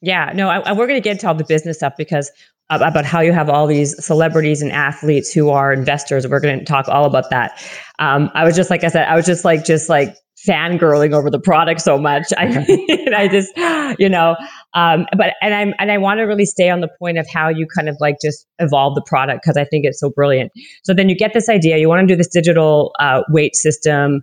[0.00, 2.32] Yeah, no, I, we're going to get into all the business stuff because
[2.70, 6.26] about how you have all these celebrities and athletes who are investors.
[6.26, 7.62] We're going to talk all about that.
[7.98, 11.30] Um, I was just like I said, I was just like just like fangirling over
[11.30, 12.26] the product so much.
[12.36, 13.52] I mean, I just,
[14.00, 14.36] you know,
[14.74, 17.48] um, but and I'm and I want to really stay on the point of how
[17.48, 20.50] you kind of like just evolve the product because I think it's so brilliant.
[20.82, 24.22] So then you get this idea, you want to do this digital uh, weight system.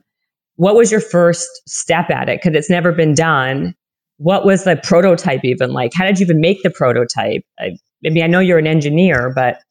[0.56, 2.42] What was your first step at it?
[2.42, 3.76] Because it's never been done.
[4.18, 5.94] What was the prototype even like?
[5.94, 7.44] How did you even make the prototype?
[7.60, 9.62] I, I mean, I know you're an engineer, but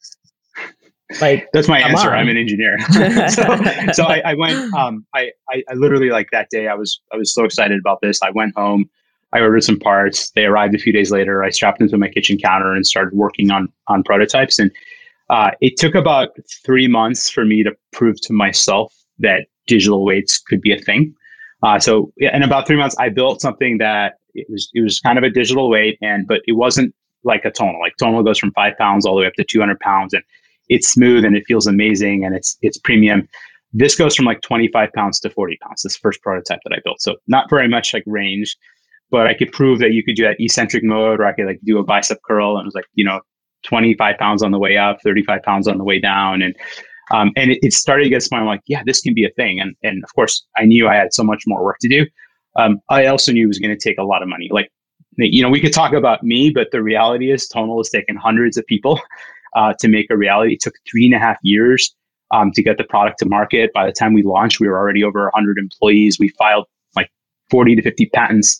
[1.20, 2.08] like that's my answer.
[2.10, 2.14] On.
[2.14, 2.78] I'm an engineer.
[3.30, 4.74] so, so I, I, went.
[4.74, 6.68] Um, I, I, I literally like that day.
[6.68, 8.20] I was I was so excited about this.
[8.22, 8.88] I went home.
[9.32, 10.30] I ordered some parts.
[10.30, 11.44] They arrived a few days later.
[11.44, 14.58] I strapped them to my kitchen counter and started working on on prototypes.
[14.58, 14.70] And
[15.30, 16.30] uh, it took about
[16.64, 21.14] three months for me to prove to myself that digital weights could be a thing.
[21.62, 25.18] Uh, so in about three months, I built something that it was it was kind
[25.18, 27.80] of a digital weight, and but it wasn't like a tonal.
[27.80, 30.22] Like tonal goes from five pounds all the way up to 200 pounds, and
[30.68, 33.28] it's smooth and it feels amazing and it's it's premium.
[33.72, 35.82] This goes from like 25 pounds to 40 pounds.
[35.82, 38.56] This first prototype that I built, so not very much like range,
[39.10, 41.60] but I could prove that you could do that eccentric mode, or I could like
[41.64, 43.20] do a bicep curl, and it was like you know
[43.64, 46.54] 25 pounds on the way up, 35 pounds on the way down, and
[47.10, 49.30] um, and it, it, started to get to I'm like, yeah, this can be a
[49.30, 49.60] thing.
[49.60, 52.06] And and of course, I knew I had so much more work to do.
[52.56, 54.48] Um, I also knew it was going to take a lot of money.
[54.50, 54.70] Like,
[55.26, 58.56] you know, we could talk about me, but the reality is, Tonal has taken hundreds
[58.56, 59.00] of people
[59.56, 60.54] uh, to make a reality.
[60.54, 61.94] It took three and a half years
[62.30, 63.72] um, to get the product to market.
[63.72, 66.18] By the time we launched, we were already over 100 employees.
[66.18, 67.10] We filed like
[67.50, 68.58] 40 to 50 patents.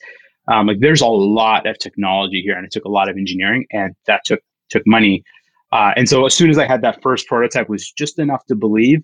[0.48, 3.66] Um, like, there's a lot of technology here, and it took a lot of engineering,
[3.70, 4.40] and that took
[4.70, 5.22] took money.
[5.72, 8.54] Uh, and so as soon as I had that first prototype was just enough to
[8.54, 9.02] believe,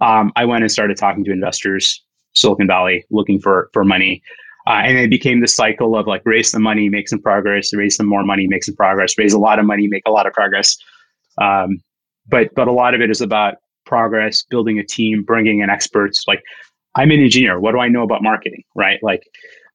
[0.00, 2.02] um, I went and started talking to investors,
[2.34, 4.22] Silicon Valley, looking for for money.
[4.68, 7.96] Uh, and it became the cycle of like raise some money, make some progress, raise
[7.96, 10.32] some more money, make some progress, raise a lot of money, make a lot of
[10.34, 10.76] progress.
[11.40, 11.78] Um,
[12.28, 13.54] but but a lot of it is about
[13.86, 16.24] progress, building a team, bringing in experts.
[16.28, 16.42] Like
[16.96, 17.58] I'm an engineer.
[17.58, 18.62] What do I know about marketing?
[18.74, 18.98] Right?
[19.02, 19.22] Like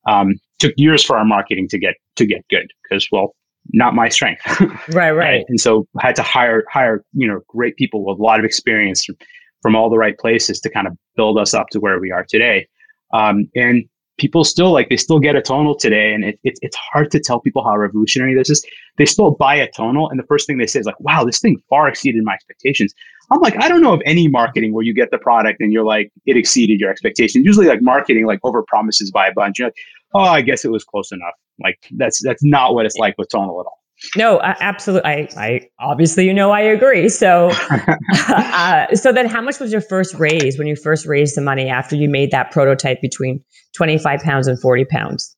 [0.07, 3.35] um, took years for our marketing to get to get good because well
[3.71, 4.41] not my strength.
[4.89, 5.45] right, right.
[5.47, 8.45] And so I had to hire hire, you know, great people with a lot of
[8.45, 9.15] experience from,
[9.63, 12.25] from all the right places to kind of build us up to where we are
[12.29, 12.67] today.
[13.13, 13.85] Um, and
[14.17, 17.19] people still like they still get a tonal today and it, it, it's hard to
[17.19, 18.65] tell people how revolutionary this is.
[18.97, 21.39] They still buy a tonal and the first thing they say is like wow this
[21.39, 22.93] thing far exceeded my expectations.
[23.31, 25.85] I'm like i don't know of any marketing where you get the product and you're
[25.85, 27.45] like it exceeded your expectations.
[27.45, 29.59] Usually like marketing like over promises by a bunch.
[29.59, 29.77] You're like
[30.15, 31.33] oh i guess it was close enough.
[31.59, 33.82] Like that's that's not what it's like with tonal at all
[34.15, 35.09] no, absolutely.
[35.09, 37.09] I, I obviously, you know, I agree.
[37.09, 37.51] So,
[38.29, 41.69] uh, so then, how much was your first raise when you first raised the money
[41.69, 43.43] after you made that prototype between
[43.75, 45.35] twenty five pounds and forty pounds?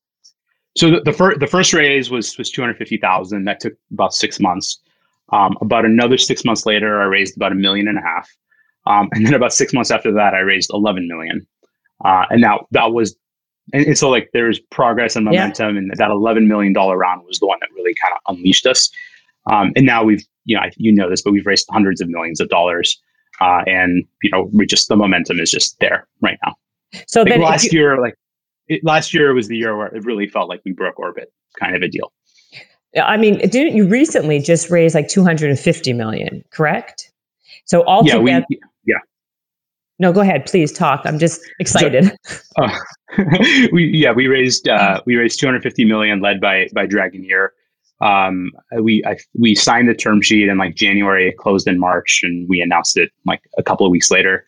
[0.76, 3.44] So the, the first the first raise was was two hundred fifty thousand.
[3.44, 4.80] That took about six months.
[5.32, 8.28] Um, about another six months later, I raised about a million and a half,
[8.86, 11.46] um, and then about six months after that, I raised eleven million.
[12.04, 13.16] Uh, and now that was
[13.72, 15.78] and, and so like there's progress and momentum, yeah.
[15.78, 18.90] and that eleven million dollar round was the one that really kind of unleashed us.
[19.50, 22.40] Um, and now we've you know you know this, but we've raised hundreds of millions
[22.40, 23.00] of dollars,
[23.40, 26.54] uh, and you know we just the momentum is just there right now.
[27.06, 28.14] So like then last you, year, like
[28.68, 31.74] it, last year was the year where it really felt like we broke orbit, kind
[31.74, 32.12] of a deal.
[33.02, 37.12] I mean, didn't you recently just raise like 250 million, correct?
[37.66, 38.60] So all yeah, together, we,
[39.98, 41.02] no, go ahead, please talk.
[41.04, 42.12] I'm just excited.
[42.24, 42.78] So, uh,
[43.72, 47.48] we yeah, we raised uh, we raised 250 million, led by by Dragoneer.
[48.00, 52.20] Um, we I, we signed the term sheet in like January, it closed in March,
[52.22, 54.44] and we announced it like a couple of weeks later.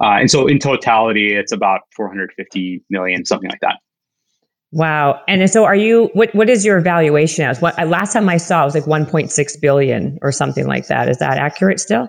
[0.00, 3.80] Uh, and so in totality, it's about 450 million, something like that.
[4.70, 5.20] Wow.
[5.26, 7.60] And so are you what what is your valuation as?
[7.60, 11.08] What last time I saw it was like 1.6 billion or something like that.
[11.08, 12.08] Is that accurate still?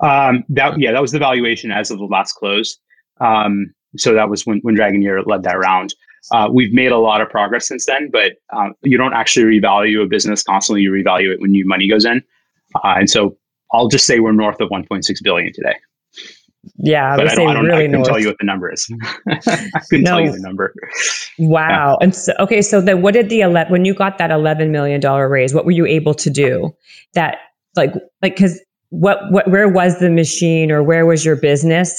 [0.00, 2.78] Um, that yeah, that was the valuation as of the last close.
[3.20, 5.94] Um, so that was when when Dragoneer led that round.
[6.32, 10.04] Uh, we've made a lot of progress since then, but um, you don't actually revalue
[10.04, 10.82] a business constantly.
[10.82, 12.22] You revalue it when new money goes in,
[12.76, 13.36] uh, and so
[13.72, 15.74] I'll just say we're north of 1.6 billion today.
[16.76, 18.70] Yeah, I would I say I don't, really I can tell you what the number
[18.70, 18.86] is.
[19.28, 20.10] I couldn't no.
[20.10, 20.74] tell you the number.
[21.38, 21.96] Wow.
[22.00, 22.04] Yeah.
[22.04, 25.00] And so, okay, so then what did the 11, when you got that $11 million
[25.00, 26.74] raise, what were you able to do
[27.14, 27.38] that
[27.76, 31.98] like, like, cause what, what, where was the machine or where was your business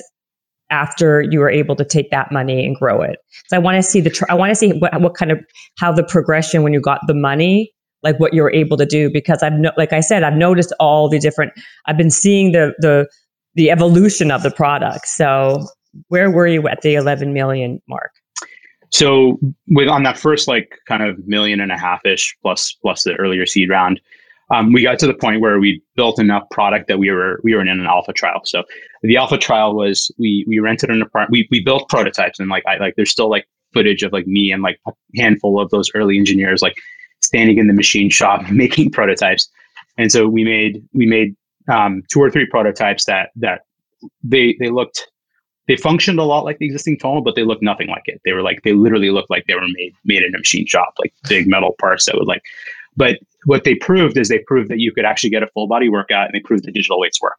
[0.71, 3.19] after you were able to take that money and grow it?
[3.47, 5.39] So I want to see the, tr- I want to see what, what kind of,
[5.77, 7.71] how the progression when you got the money,
[8.03, 10.73] like what you were able to do, because I've, no, like I said, I've noticed
[10.79, 11.53] all the different,
[11.85, 13.07] I've been seeing the, the,
[13.55, 15.07] the evolution of the product.
[15.07, 15.67] So
[16.07, 18.11] where were you at the 11 million mark?
[18.91, 23.03] So with on that first like kind of million and a half ish plus plus
[23.03, 24.01] the earlier seed round,
[24.51, 27.55] um, we got to the point where we built enough product that we were we
[27.55, 28.41] were in an alpha trial.
[28.43, 28.63] So
[29.01, 31.31] the alpha trial was we we rented an apartment.
[31.31, 34.51] We we built prototypes and like I like there's still like footage of like me
[34.51, 36.75] and like a handful of those early engineers like
[37.21, 39.49] standing in the machine shop making prototypes.
[39.97, 41.35] And so we made we made
[41.69, 43.61] um, two or three prototypes that that
[44.23, 45.07] they they looked
[45.67, 48.19] they functioned a lot like the existing tonal, but they looked nothing like it.
[48.25, 50.95] They were like they literally looked like they were made made in a machine shop,
[50.99, 52.41] like big metal parts that would like.
[52.97, 55.89] But what they proved is they proved that you could actually get a full body
[55.89, 57.37] workout and they proved the digital weights work.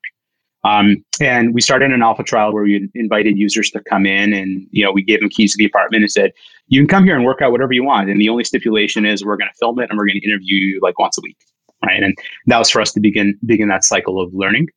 [0.65, 4.67] Um, and we started an alpha trial where we invited users to come in and,
[4.71, 6.33] you know, we gave them keys to the apartment and said,
[6.69, 8.09] you can come here and work out whatever you want.
[8.09, 10.57] And the only stipulation is we're going to film it and we're going to interview
[10.57, 11.39] you like once a week.
[11.85, 12.01] Right.
[12.01, 14.69] And that was for us to begin, begin that cycle of learning.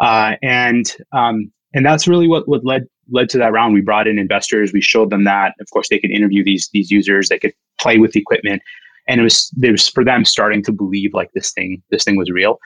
[0.00, 3.74] Uh, and, um, and that's really what, what led, led to that round.
[3.74, 4.72] We brought in investors.
[4.72, 7.28] We showed them that of course they could interview these, these users.
[7.28, 8.62] They could play with the equipment
[9.08, 12.30] and it was, was for them starting to believe like this thing, this thing was
[12.30, 12.58] real.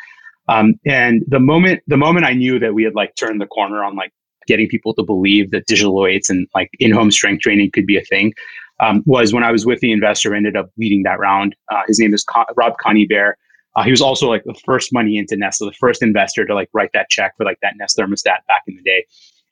[0.49, 3.85] Um, and the moment the moment I knew that we had like turned the corner
[3.85, 4.13] on like
[4.47, 8.03] getting people to believe that digital weights and like in-home strength training could be a
[8.03, 8.33] thing
[8.81, 11.55] um, was when I was with the investor, ended up leading that round.
[11.71, 13.35] Uh, his name is Con- Rob Coneybeare.
[13.77, 16.69] Uh, he was also like the first money into Nestle, the first investor to like
[16.73, 19.05] write that check for like that Nest thermostat back in the day.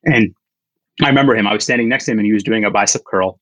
[0.05, 0.35] And
[1.03, 1.47] I remember him.
[1.47, 3.39] I was standing next to him, and he was doing a bicep curl.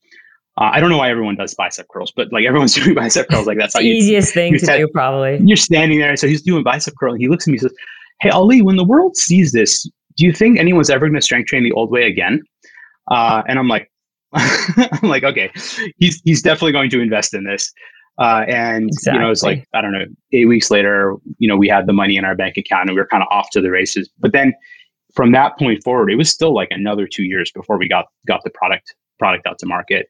[0.59, 3.47] Uh, I don't know why everyone does bicep curls, but like everyone's doing bicep curls.
[3.47, 5.39] Like that's the easiest thing to do, probably.
[5.45, 7.63] You're standing there, and so he's doing bicep curl, and he looks at me and
[7.63, 7.75] says,
[8.21, 9.83] "Hey, Aly, when the world sees this,
[10.17, 12.43] do you think anyone's ever going to strength train the old way again?"
[13.11, 13.91] Uh, and I'm like,
[14.33, 15.51] I'm like, okay,
[15.99, 17.73] he's he's definitely going to invest in this.
[18.19, 19.19] Uh, and exactly.
[19.19, 21.93] you know, it's like I don't know, eight weeks later, you know, we had the
[21.93, 24.09] money in our bank account, and we were kind of off to the races.
[24.19, 24.55] But then
[25.15, 28.43] from that point forward, it was still like another two years before we got got
[28.45, 30.09] the product product out to market.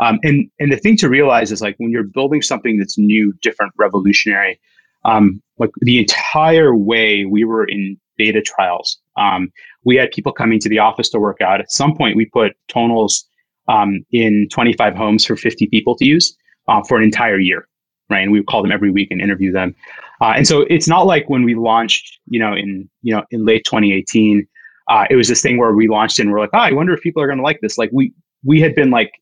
[0.00, 3.32] Um, and and the thing to realize is like when you're building something that's new,
[3.42, 4.60] different, revolutionary,
[5.04, 9.50] um, like the entire way we were in beta trials, um,
[9.84, 11.60] we had people coming to the office to work out.
[11.60, 13.24] At some point, we put tonals
[13.68, 16.36] um, in 25 homes for 50 people to use
[16.68, 17.68] uh, for an entire year,
[18.10, 18.20] right?
[18.20, 19.74] And we would call them every week and interview them.
[20.20, 23.44] Uh, and so it's not like when we launched, you know, in you know in
[23.44, 24.46] late 2018,
[24.88, 27.00] uh, it was this thing where we launched and we're like, oh, I wonder if
[27.00, 27.78] people are going to like this.
[27.78, 28.12] Like we
[28.44, 29.12] we had been like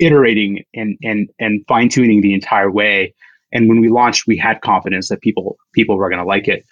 [0.00, 3.14] iterating and and and fine tuning the entire way.
[3.52, 6.64] And when we launched, we had confidence that people people were going to like it.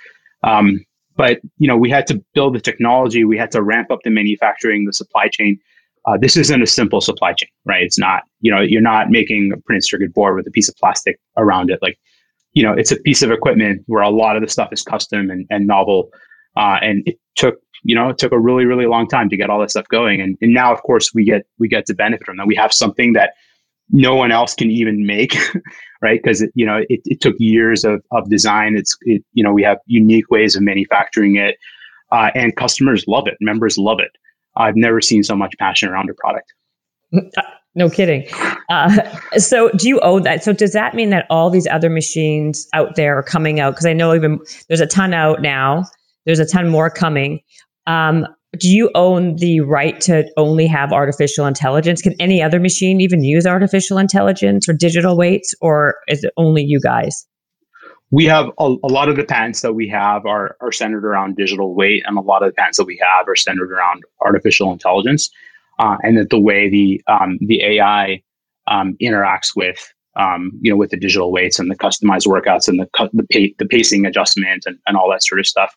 [0.43, 0.85] Um,
[1.17, 3.25] but you know, we had to build the technology.
[3.25, 5.59] We had to ramp up the manufacturing, the supply chain.
[6.07, 7.83] Uh, this isn't a simple supply chain, right?
[7.83, 8.23] It's not.
[8.41, 11.71] You know, you're not making a printed circuit board with a piece of plastic around
[11.71, 11.81] it.
[11.83, 11.99] Like,
[12.53, 15.29] you know, it's a piece of equipment where a lot of the stuff is custom
[15.29, 16.11] and, and novel.
[16.59, 19.51] Uh, and it took you know, it took a really, really long time to get
[19.51, 20.21] all this stuff going.
[20.21, 22.47] And, and now, of course, we get we get to benefit from that.
[22.47, 23.35] We have something that
[23.91, 25.37] no one else can even make,
[26.03, 26.21] right?
[26.23, 28.77] Because you know, it, it took years of, of design.
[28.77, 31.57] It's it, you know, we have unique ways of manufacturing it,
[32.13, 33.35] uh, and customers love it.
[33.41, 34.11] Members love it.
[34.57, 36.53] I've never seen so much passion around a product.
[37.75, 38.27] No kidding.
[38.71, 38.91] Uh,
[39.39, 40.43] so, do you own that?
[40.43, 43.75] So, does that mean that all these other machines out there are coming out?
[43.75, 45.85] Because I know even there's a ton out now.
[46.29, 47.41] There's a ton more coming.
[47.87, 48.27] Um,
[48.59, 52.03] do you own the right to only have artificial intelligence?
[52.03, 56.63] Can any other machine even use artificial intelligence or digital weights, or is it only
[56.63, 57.27] you guys?
[58.11, 61.37] We have a, a, lot of the patents that we have are, are centered around
[61.37, 64.71] digital weight, and a lot of the patents that we have are centered around artificial
[64.71, 65.31] intelligence,
[65.79, 68.23] uh, and that the way the um, the AI
[68.67, 72.81] um, interacts with um, you know with the digital weights and the customized workouts and
[72.81, 75.75] the the, pa- the pacing adjustment and, and all that sort of stuff.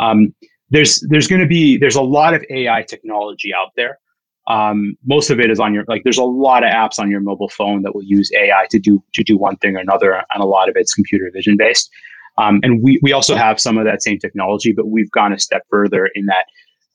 [0.00, 0.34] Um,
[0.70, 3.98] there's there's going to be there's a lot of AI technology out there.
[4.46, 7.20] Um, most of it is on your like there's a lot of apps on your
[7.20, 10.42] mobile phone that will use AI to do to do one thing or another, and
[10.42, 11.90] a lot of it's computer vision based.
[12.38, 15.38] Um, and we we also have some of that same technology, but we've gone a
[15.38, 16.46] step further in that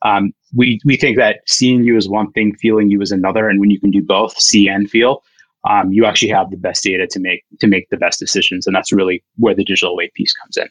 [0.01, 3.59] um, we we think that seeing you is one thing, feeling you is another, and
[3.59, 5.23] when you can do both, see and feel,
[5.69, 8.75] um, you actually have the best data to make to make the best decisions, and
[8.75, 10.67] that's really where the digital weight piece comes in.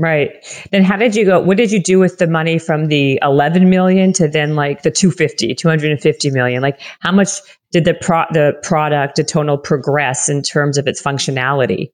[0.00, 0.32] Right.
[0.72, 1.40] Then how did you go?
[1.40, 4.90] What did you do with the money from the 11 million to then like the
[4.90, 6.62] 250, 250 million?
[6.62, 7.28] Like how much
[7.70, 11.92] did the pro- the product, the tonal progress in terms of its functionality?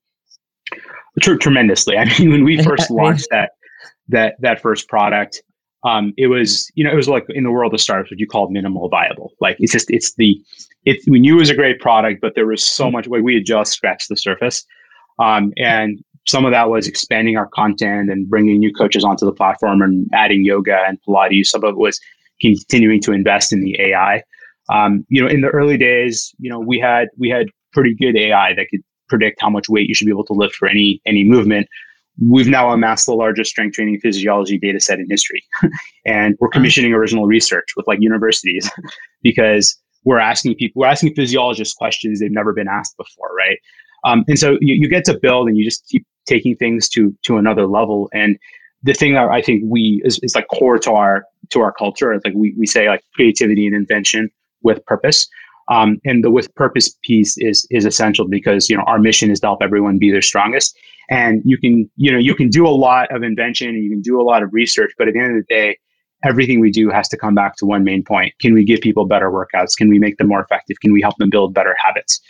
[1.21, 1.97] tremendously.
[1.97, 3.51] I mean, when we first launched that,
[4.09, 5.43] that, that first product,
[5.83, 8.29] um, it was, you know, it was like in the world of startups, what you
[8.29, 9.33] call minimal viable.
[9.41, 10.41] Like it's just, it's the,
[10.85, 12.93] it, we knew it was a great product, but there was so mm.
[12.93, 14.65] much, like we had just scratched the surface.
[15.19, 19.33] Um, and some of that was expanding our content and bringing new coaches onto the
[19.33, 21.47] platform and adding yoga and Pilates.
[21.47, 22.01] Some of it was
[22.41, 24.23] continuing to invest in the AI.
[24.73, 28.17] Um, you know, in the early days, you know, we had we had pretty good
[28.17, 31.01] AI that could predict how much weight you should be able to lift for any
[31.07, 31.69] any movement.
[32.19, 35.45] We've now amassed the largest strength training physiology data set in history,
[36.07, 38.69] and we're commissioning original research with like universities
[39.23, 43.59] because we're asking people, we're asking physiologists questions they've never been asked before, right?
[44.05, 47.15] Um, and so you, you get to build and you just keep taking things to
[47.23, 48.09] to another level.
[48.13, 48.39] And
[48.83, 52.13] the thing that I think we is, is like core to our to our culture
[52.13, 54.31] is like we, we say like creativity and invention
[54.63, 55.27] with purpose.
[55.69, 59.41] Um, and the with purpose piece is is essential because you know our mission is
[59.41, 60.77] to help everyone be their strongest.
[61.11, 64.03] And you can you know you can do a lot of invention and you can
[64.03, 65.79] do a lot of research, but at the end of the day,
[66.25, 68.33] everything we do has to come back to one main point.
[68.41, 69.77] Can we give people better workouts?
[69.77, 70.79] Can we make them more effective?
[70.81, 72.21] Can we help them build better habits?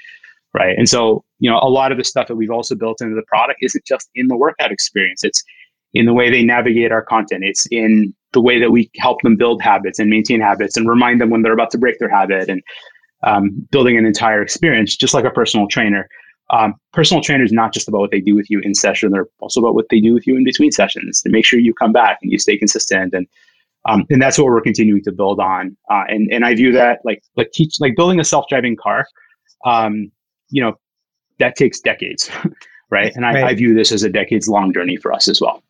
[0.56, 0.76] Right.
[0.78, 3.24] And so, you know, a lot of the stuff that we've also built into the
[3.28, 5.22] product isn't just in the workout experience.
[5.22, 5.44] It's
[5.92, 7.44] in the way they navigate our content.
[7.44, 11.20] It's in the way that we help them build habits and maintain habits and remind
[11.20, 12.62] them when they're about to break their habit and
[13.22, 16.08] um, building an entire experience, just like a personal trainer.
[16.50, 19.26] Um, personal trainer is not just about what they do with you in session; they're
[19.40, 21.92] also about what they do with you in between sessions to make sure you come
[21.92, 23.12] back and you stay consistent.
[23.12, 23.26] And
[23.88, 25.76] um, and that's what we're continuing to build on.
[25.90, 29.06] Uh, and and I view that like like teach like building a self driving car.
[29.64, 30.12] Um,
[30.50, 30.74] you know,
[31.38, 32.30] that takes decades,
[32.90, 33.14] right?
[33.14, 33.44] And I, right.
[33.44, 35.62] I view this as a decades long journey for us as well.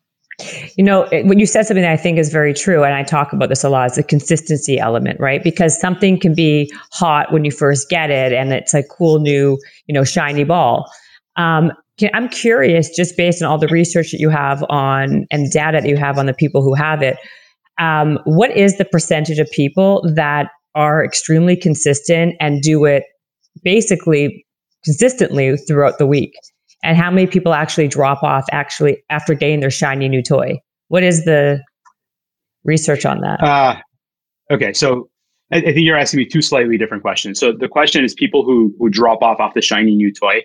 [0.75, 3.33] You know, when you said something that I think is very true, and I talk
[3.33, 5.43] about this a lot, is the consistency element, right?
[5.43, 9.57] Because something can be hot when you first get it, and it's a cool new,
[9.87, 10.91] you know, shiny ball.
[11.37, 15.51] Um, can, I'm curious, just based on all the research that you have on and
[15.51, 17.17] data that you have on the people who have it,
[17.79, 23.03] um, what is the percentage of people that are extremely consistent and do it
[23.63, 24.45] basically
[24.87, 26.33] consistently throughout the week?
[26.83, 30.59] and how many people actually drop off actually after getting their shiny new toy?
[30.89, 31.61] What is the
[32.63, 33.41] research on that?
[33.43, 33.75] Uh,
[34.51, 35.09] okay, so
[35.51, 37.39] I, I, think you're asking me two slightly different questions.
[37.39, 40.41] So the question is people who who drop off off the shiny new toy.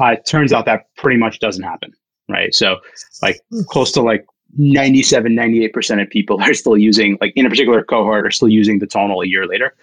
[0.00, 1.92] Uh, it turns out that pretty much doesn't happen,
[2.28, 2.54] right?
[2.54, 2.76] So
[3.22, 4.24] like close to like
[4.56, 8.78] 97, 98% of people are still using, like in a particular cohort, are still using
[8.78, 9.74] the tonal a year later,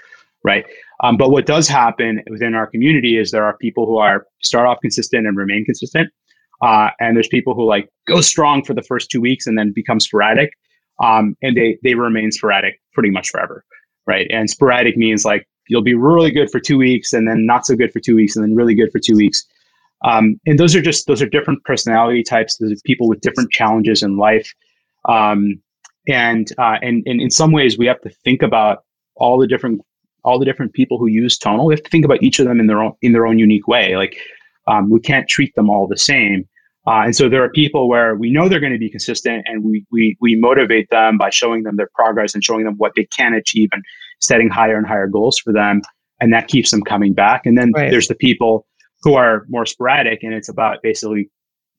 [0.48, 0.66] right?
[1.04, 4.66] Um, but what does happen within our community is there are people who are start
[4.66, 6.10] off consistent and remain consistent.
[6.62, 9.72] Uh, and there's people who like go strong for the first two weeks and then
[9.76, 10.52] become sporadic.
[11.04, 13.64] Um, and they, they remain sporadic pretty much forever.
[14.08, 14.28] Right.
[14.32, 17.76] And sporadic means like you'll be really good for two weeks and then not so
[17.76, 19.44] good for two weeks and then really good for two weeks.
[20.06, 22.58] Um, and those are just, those are different personality types.
[22.58, 24.50] Those are people with different challenges in life.
[25.10, 25.62] Um,
[26.08, 28.86] and, uh, and, and in some ways we have to think about
[29.16, 29.82] all the different
[30.24, 32.60] all the different people who use tonal we have to think about each of them
[32.60, 33.96] in their own in their own unique way.
[33.96, 34.18] Like
[34.68, 36.48] um, we can't treat them all the same.
[36.86, 39.64] Uh, and so there are people where we know they're going to be consistent and
[39.64, 43.06] we, we we motivate them by showing them their progress and showing them what they
[43.06, 43.84] can achieve and
[44.20, 45.82] setting higher and higher goals for them.
[46.20, 47.46] And that keeps them coming back.
[47.46, 47.92] And then right.
[47.92, 48.66] there's the people
[49.04, 51.30] who are more sporadic and it's about basically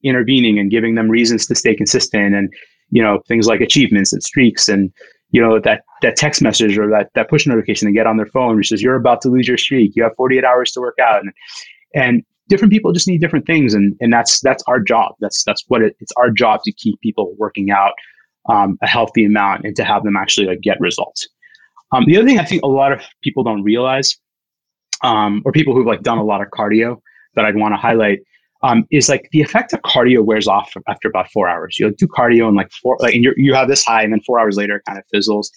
[0.05, 2.53] intervening and giving them reasons to stay consistent and
[2.91, 4.93] you know things like achievements and streaks and
[5.31, 8.27] you know that that text message or that that push notification they get on their
[8.27, 9.95] phone which says you're about to lose your streak.
[9.95, 11.21] You have 48 hours to work out.
[11.21, 11.33] And
[11.95, 13.75] and different people just need different things.
[13.75, 15.15] And and that's that's our job.
[15.21, 17.93] That's that's what it, it's our job to keep people working out
[18.49, 21.29] um, a healthy amount and to have them actually like get results.
[21.93, 24.15] Um, the other thing i think a lot of people don't realize
[25.03, 27.01] um, or people who've like done a lot of cardio
[27.35, 28.19] that i'd want to highlight
[28.63, 31.79] um, is like the effect of cardio wears off after about four hours.
[31.79, 34.21] You do cardio and like four, like, and you you have this high, and then
[34.27, 35.51] four hours later, it kind of fizzles.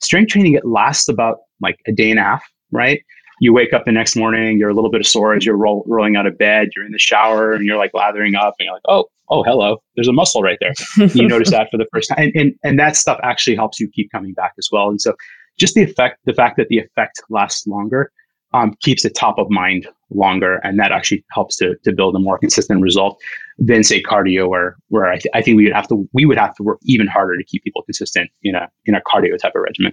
[0.00, 3.00] Strength training it lasts about like a day and a half, right?
[3.40, 5.84] You wake up the next morning, you're a little bit of sore as you're roll,
[5.86, 6.70] rolling out of bed.
[6.74, 9.78] You're in the shower and you're like lathering up, and you're like, oh, oh, hello,
[9.94, 10.72] there's a muscle right there.
[11.14, 13.88] you notice that for the first time, and, and and that stuff actually helps you
[13.88, 14.88] keep coming back as well.
[14.88, 15.14] And so,
[15.58, 18.10] just the effect, the fact that the effect lasts longer,
[18.52, 22.18] um, keeps it top of mind longer, and that actually helps to to build a
[22.18, 23.20] more consistent result
[23.58, 26.38] than say cardio, where where I, th- I think we would have to we would
[26.38, 29.52] have to work even harder to keep people consistent in a in a cardio type
[29.54, 29.92] of regimen.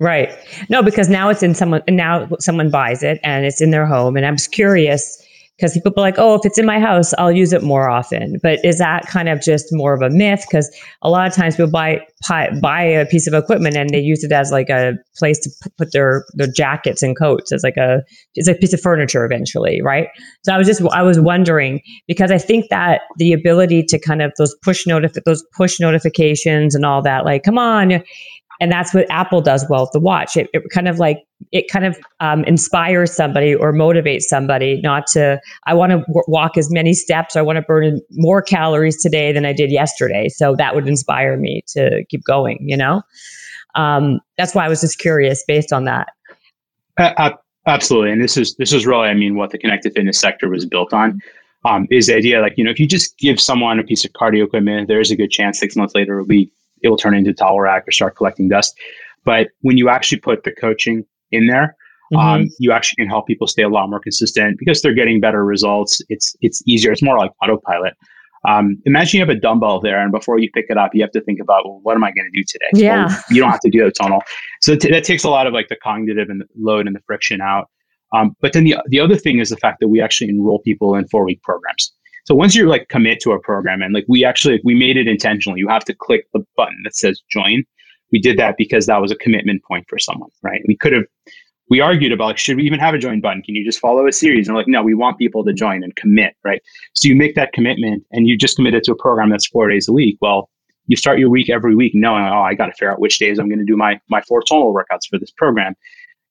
[0.00, 0.36] Right.
[0.68, 4.16] No, because now it's in someone now someone buys it and it's in their home,
[4.16, 5.23] and I'm curious
[5.56, 8.38] because people are like, oh, if it's in my house, I'll use it more often.
[8.42, 10.44] But is that kind of just more of a myth?
[10.48, 10.68] Because
[11.02, 12.00] a lot of times people buy
[12.60, 15.92] buy a piece of equipment and they use it as like a place to put
[15.92, 17.52] their their jackets and coats.
[17.52, 18.02] It's like a
[18.34, 20.08] it's a piece of furniture eventually, right?
[20.42, 24.22] So I was just I was wondering because I think that the ability to kind
[24.22, 28.02] of those push notif- those push notifications and all that, like, come on,
[28.64, 30.38] and that's what apple does well with the watch.
[30.38, 31.18] It, it kind of like
[31.52, 36.24] it kind of um, inspires somebody or motivates somebody not to i want to w-
[36.28, 37.36] walk as many steps.
[37.36, 40.30] I want to burn more calories today than i did yesterday.
[40.30, 43.02] So that would inspire me to keep going you know?
[43.74, 46.08] Um, that's why i was just curious based on that.
[46.96, 47.32] Uh,
[47.66, 48.12] absolutely.
[48.12, 50.94] And this is this is really i mean what the connected fitness sector was built
[50.94, 51.20] on.
[51.66, 54.12] Um, is the idea like you know if you just give someone a piece of
[54.12, 56.50] cardio equipment there's a good chance six months later it'll be
[56.84, 58.78] it will turn into towel rack or start collecting dust.
[59.24, 61.74] But when you actually put the coaching in there,
[62.12, 62.18] mm-hmm.
[62.18, 65.44] um, you actually can help people stay a lot more consistent because they're getting better
[65.44, 66.00] results.
[66.08, 66.92] It's it's easier.
[66.92, 67.94] It's more like autopilot.
[68.46, 71.12] Um, imagine you have a dumbbell there, and before you pick it up, you have
[71.12, 72.84] to think about, well, what am I going to do today?
[72.84, 73.06] Yeah.
[73.06, 74.22] Well, you don't have to do a tonal.
[74.60, 77.00] So t- that takes a lot of like the cognitive and the load and the
[77.06, 77.70] friction out.
[78.14, 80.94] Um, but then the the other thing is the fact that we actually enroll people
[80.94, 81.92] in four week programs.
[82.24, 85.06] So once you're like commit to a program and like we actually we made it
[85.06, 87.64] intentional, you have to click the button that says join
[88.14, 90.62] we did that because that was a commitment point for someone, right?
[90.68, 91.02] We could have
[91.68, 93.42] we argued about like, should we even have a join button?
[93.42, 94.46] Can you just follow a series?
[94.46, 96.62] And like, no, we want people to join and commit, right?
[96.92, 99.88] So you make that commitment and you just committed to a program that's four days
[99.88, 100.16] a week.
[100.20, 100.48] Well,
[100.86, 103.40] you start your week every week knowing, oh, I got to figure out which days
[103.40, 105.74] I'm going to do my my four tonal workouts for this program.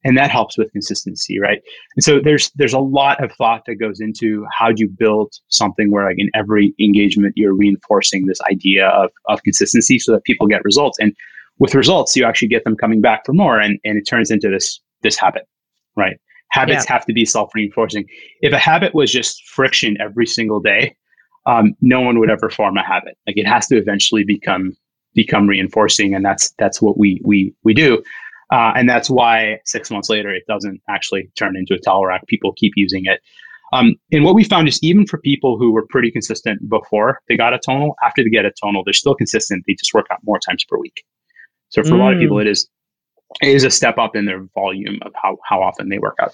[0.03, 1.61] And that helps with consistency, right?
[1.95, 5.33] And so there's there's a lot of thought that goes into how do you build
[5.47, 10.23] something where like in every engagement you're reinforcing this idea of, of consistency so that
[10.23, 10.97] people get results.
[10.99, 11.13] And
[11.59, 14.49] with results, you actually get them coming back for more and, and it turns into
[14.49, 15.47] this this habit,
[15.95, 16.19] right?
[16.51, 16.93] Habits yeah.
[16.93, 18.05] have to be self-reinforcing.
[18.41, 20.95] If a habit was just friction every single day,
[21.45, 23.17] um, no one would ever form a habit.
[23.27, 24.75] Like it has to eventually become
[25.15, 28.03] become reinforcing, and that's that's what we we we do.
[28.53, 32.27] Uh, and that's why six months later it doesn't actually turn into a towel rack.
[32.27, 33.19] People keep using it.
[33.73, 37.35] Um, and what we found is even for people who were pretty consistent before they
[37.35, 39.63] got a tonal, after they get a tonal, they're still consistent.
[39.65, 41.03] They just work out more times per week.
[41.69, 41.93] So for mm.
[41.93, 42.41] a lot of people, mm.
[42.41, 42.69] it is
[43.41, 46.33] it is a step up in their volume of how, how often they work out.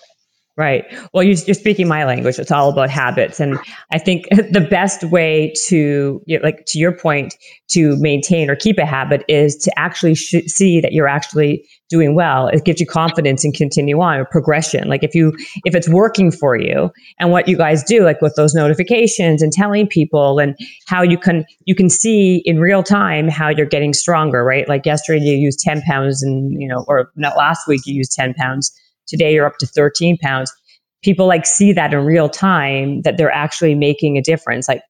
[0.59, 0.83] Right.
[1.13, 2.37] Well, you're, you're, speaking my language.
[2.37, 3.57] It's all about habits, and
[3.93, 7.33] I think the best way to, you know, like to your point,
[7.69, 12.13] to maintain or keep a habit is to actually sh- see that you're actually doing
[12.13, 12.47] well.
[12.47, 14.89] It gives you confidence and continue on or progression.
[14.89, 15.31] Like if you
[15.63, 19.53] if it's working for you, and what you guys do, like with those notifications and
[19.53, 20.57] telling people, and
[20.87, 24.43] how you can you can see in real time how you're getting stronger.
[24.43, 24.67] Right.
[24.67, 28.11] Like yesterday you used ten pounds, and you know, or not last week you used
[28.11, 28.73] ten pounds
[29.09, 30.53] Today you're up to 13 pounds.
[31.03, 34.67] People like see that in real time that they're actually making a difference.
[34.67, 34.83] Like,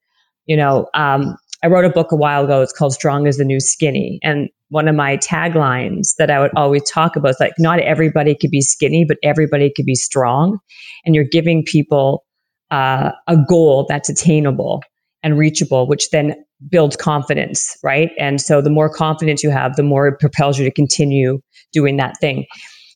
[0.45, 2.61] you know, um, I wrote a book a while ago.
[2.61, 4.19] It's called Strong is the New Skinny.
[4.23, 8.35] And one of my taglines that I would always talk about is like, not everybody
[8.35, 10.59] could be skinny, but everybody could be strong.
[11.05, 12.23] And you're giving people
[12.71, 14.83] uh, a goal that's attainable
[15.21, 16.35] and reachable, which then
[16.69, 18.11] builds confidence, right?
[18.17, 21.39] And so the more confidence you have, the more it propels you to continue
[21.73, 22.45] doing that thing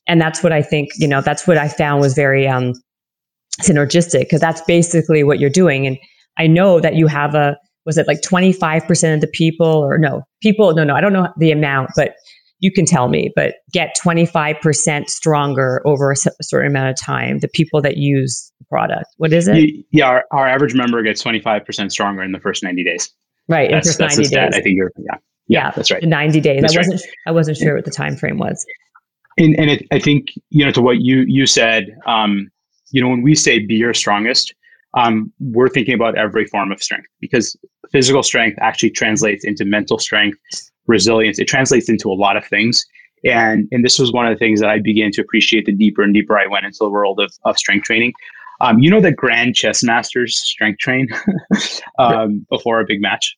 [0.06, 2.72] and that's what I think, you know, that's what I found was very um,
[3.60, 5.86] synergistic because that's basically what you're doing.
[5.86, 5.98] And
[6.38, 10.22] I know that you have a, was it like 25% of the people or no,
[10.42, 12.14] people, no, no, I don't know the amount, but
[12.60, 17.48] you can tell me, but get 25% stronger over a certain amount of time, the
[17.48, 19.06] people that use the product.
[19.18, 19.70] What is it?
[19.90, 23.10] Yeah, our, our average member gets 25% stronger in the first 90 days.
[23.48, 23.70] Right.
[23.70, 24.50] That's, in the first 90 days.
[24.54, 25.16] I think you're, yeah.
[25.46, 26.02] Yeah, yeah, that's right.
[26.02, 26.62] 90 days.
[26.62, 27.14] That's I wasn't right.
[27.26, 28.64] I wasn't sure what the time frame was.
[29.38, 32.50] And, and it, I think, you know, to what you, you said, um,
[32.90, 34.54] you know, when we say be your strongest,
[34.96, 37.56] um, we're thinking about every form of strength because
[37.90, 40.38] physical strength actually translates into mental strength,
[40.86, 41.38] resilience.
[41.38, 42.84] It translates into a lot of things.
[43.24, 46.02] And, and this was one of the things that I began to appreciate the deeper
[46.02, 48.12] and deeper I went into the world of, of strength training.
[48.60, 51.08] Um, you know the Grand Chess Masters strength train
[51.98, 53.36] um, before a big match.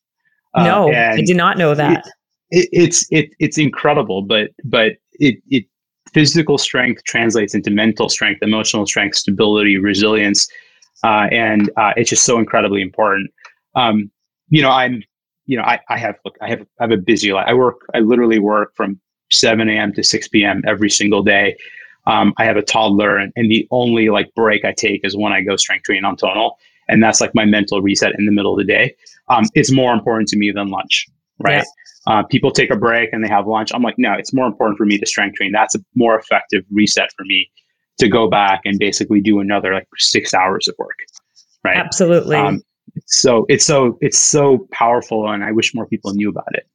[0.55, 2.07] Uh, no, I did not know that.
[2.51, 5.64] It, it, it's it, it's incredible, but but it it
[6.17, 10.49] physical strength translates into mental strength, emotional strength, stability, resilience,
[11.05, 13.31] uh, and uh, it's just so incredibly important.
[13.75, 14.11] Um,
[14.49, 15.03] you know, I'm,
[15.45, 17.45] you know, I, I have look, I have I have a busy life.
[17.47, 18.99] I work, I literally work from
[19.31, 19.93] 7 a.m.
[19.93, 20.62] to 6 p.m.
[20.67, 21.55] every single day.
[22.07, 25.35] Um, I have a toddler, and, and the only like break I take is when
[25.35, 26.57] I go strength training on tonal,
[26.89, 28.97] and that's like my mental reset in the middle of the day.
[29.29, 31.09] Um, it's more important to me than lunch,
[31.41, 31.57] right?
[31.57, 31.64] Yeah.
[32.07, 33.73] Uh, people take a break and they have lunch.
[33.75, 35.53] I'm like, no, it's more important for me to strength train.
[35.53, 37.51] That's a more effective reset for me
[37.99, 40.99] to go back and basically do another like six hours of work.
[41.65, 41.77] Right.
[41.77, 42.37] Absolutely.
[42.37, 42.63] Um,
[43.07, 46.67] so it's so it's so powerful and i wish more people knew about it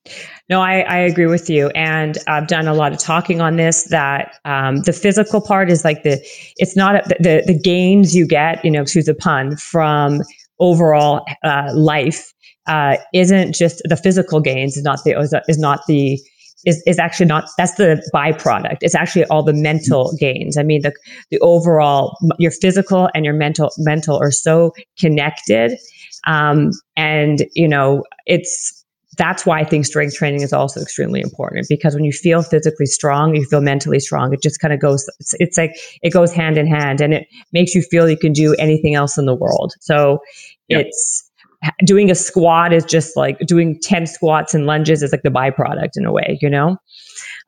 [0.49, 3.85] no i, I agree with you and i've done a lot of talking on this
[3.85, 6.21] that um, the physical part is like the
[6.57, 10.21] it's not the, the gains you get you know excuse the pun from
[10.59, 12.30] overall uh, life
[12.67, 15.11] uh, isn't just the physical gains is not the
[15.47, 16.19] is not the
[16.65, 20.81] is, is actually not that's the byproduct it's actually all the mental gains i mean
[20.83, 20.93] the
[21.31, 25.75] the overall your physical and your mental mental are so connected
[26.27, 28.81] um, and you know it's
[29.17, 32.85] that's why I think strength training is also extremely important because when you feel physically
[32.85, 34.33] strong, you feel mentally strong.
[34.33, 37.27] It just kind of goes, it's, it's, like it goes hand in hand and it
[37.51, 39.73] makes you feel you can do anything else in the world.
[39.81, 40.19] So
[40.69, 40.79] yeah.
[40.79, 41.29] it's,
[41.85, 45.91] doing a squat is just like doing 10 squats and lunges is like the byproduct
[45.95, 46.77] in a way, you know?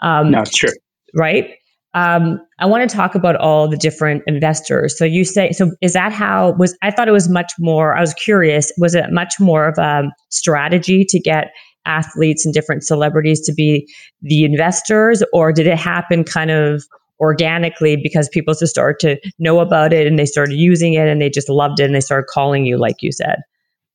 [0.02, 0.72] Um, no, true.
[1.16, 1.56] Right.
[1.96, 4.98] Um, I want to talk about all the different investors.
[4.98, 8.02] So you say, so is that how was, I thought it was much more, I
[8.02, 11.52] was curious, was it much more of a strategy to get
[11.86, 13.88] athletes and different celebrities to be
[14.22, 16.84] the investors or did it happen kind of
[17.20, 21.22] organically because people just started to know about it and they started using it and
[21.22, 23.38] they just loved it and they started calling you like you said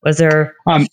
[0.03, 0.55] was there?
[0.67, 0.87] Um,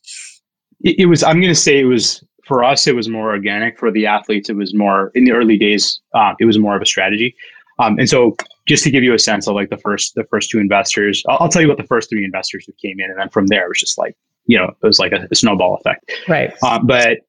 [0.81, 1.23] it, it was.
[1.23, 3.77] I'm going to say it was for us, it was more organic.
[3.77, 5.99] For the athletes, it was more in the early days.
[6.13, 7.35] Uh, it was more of a strategy.
[7.79, 8.35] Um, and so,
[8.67, 11.37] just to give you a sense of like the first the first two investors, I'll,
[11.41, 13.65] I'll, tell you what the first three investors who came in, and then from there
[13.65, 16.11] it was just like you know it was like a, a snowball effect.
[16.27, 16.53] Right.
[16.63, 17.19] Um, but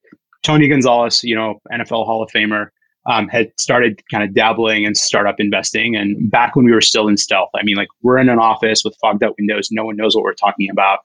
[0.43, 2.69] Tony Gonzalez, you know, NFL Hall of Famer,
[3.07, 5.95] um, had started kind of dabbling in startup investing.
[5.95, 8.83] And back when we were still in stealth, I mean, like we're in an office
[8.83, 10.99] with fogged out windows, no one knows what we're talking about.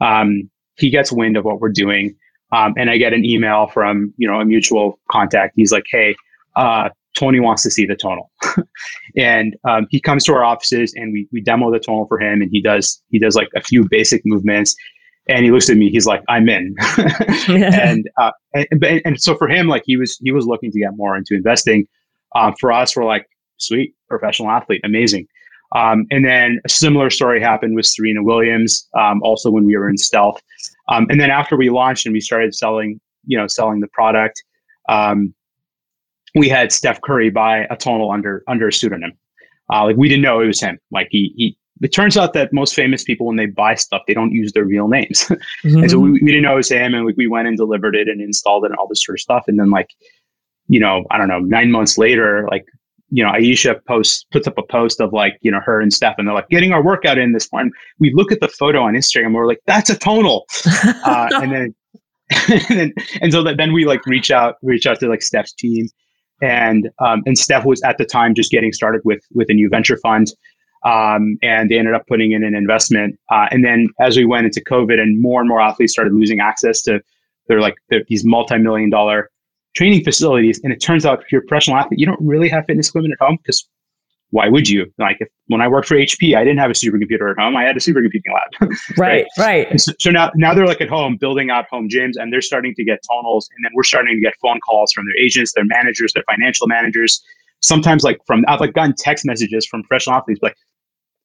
[0.00, 2.16] Um, he gets wind of what we're doing.
[2.52, 5.54] Um, and I get an email from, you know, a mutual contact.
[5.56, 6.16] He's like, hey,
[6.56, 8.30] uh, Tony wants to see the tonal.
[9.16, 12.40] and um, he comes to our offices and we, we demo the tonal for him
[12.40, 14.74] and he does, he does like a few basic movements
[15.28, 16.74] and he looks at me, he's like, I'm in.
[17.48, 20.78] and, uh, and, and, and, so for him, like he was, he was looking to
[20.78, 21.86] get more into investing.
[22.34, 23.26] Uh, for us, we're like,
[23.58, 25.26] sweet, professional athlete, amazing.
[25.74, 29.88] Um, and then a similar story happened with Serena Williams, um, also when we were
[29.88, 30.40] in stealth.
[30.88, 34.42] Um, and then after we launched and we started selling, you know, selling the product,
[34.88, 35.34] um,
[36.34, 39.12] we had Steph Curry buy a tonal under under a pseudonym.
[39.72, 40.78] Uh, like we didn't know it was him.
[40.90, 41.56] Like he he.
[41.82, 44.64] It turns out that most famous people, when they buy stuff, they don't use their
[44.64, 45.24] real names.
[45.24, 45.78] mm-hmm.
[45.82, 47.96] And so we, we didn't know it was him, and we, we went and delivered
[47.96, 49.44] it and installed it and all this sort of stuff.
[49.48, 49.90] And then like,
[50.68, 52.64] you know, I don't know, nine months later, like
[53.14, 56.14] you know, Ayesha posts puts up a post of like, you know, her and Steph,
[56.16, 57.70] and they're like getting our workout in this one.
[57.98, 60.46] We look at the photo on Instagram, and we're like, that's a tonal.
[61.04, 61.74] Uh, and then,
[62.70, 65.88] and, and so that then we like reach out, reach out to like Steph's team,
[66.40, 69.68] and um, and Steph was at the time just getting started with with a new
[69.68, 70.28] venture fund,
[70.84, 73.18] um, and they ended up putting in an investment.
[73.30, 76.40] Uh, and then as we went into COVID, and more and more athletes started losing
[76.40, 77.00] access to,
[77.48, 79.30] they're like they're these multi million dollar
[79.76, 80.60] training facilities.
[80.62, 83.14] And it turns out if you're a professional athlete, you don't really have fitness equipment
[83.18, 83.66] at home because
[84.32, 84.90] why would you?
[84.98, 87.54] Like if, when I worked for HP, I didn't have a supercomputer at home.
[87.54, 88.70] I had a supercomputing lab.
[88.98, 89.68] right, right.
[89.68, 89.80] right.
[89.80, 92.74] So, so, now, now they're like at home building out home gyms and they're starting
[92.76, 93.44] to get tonals.
[93.54, 96.66] And then we're starting to get phone calls from their agents, their managers, their financial
[96.66, 97.22] managers.
[97.60, 100.56] Sometimes like from, I've like gotten text messages from professional athletes like,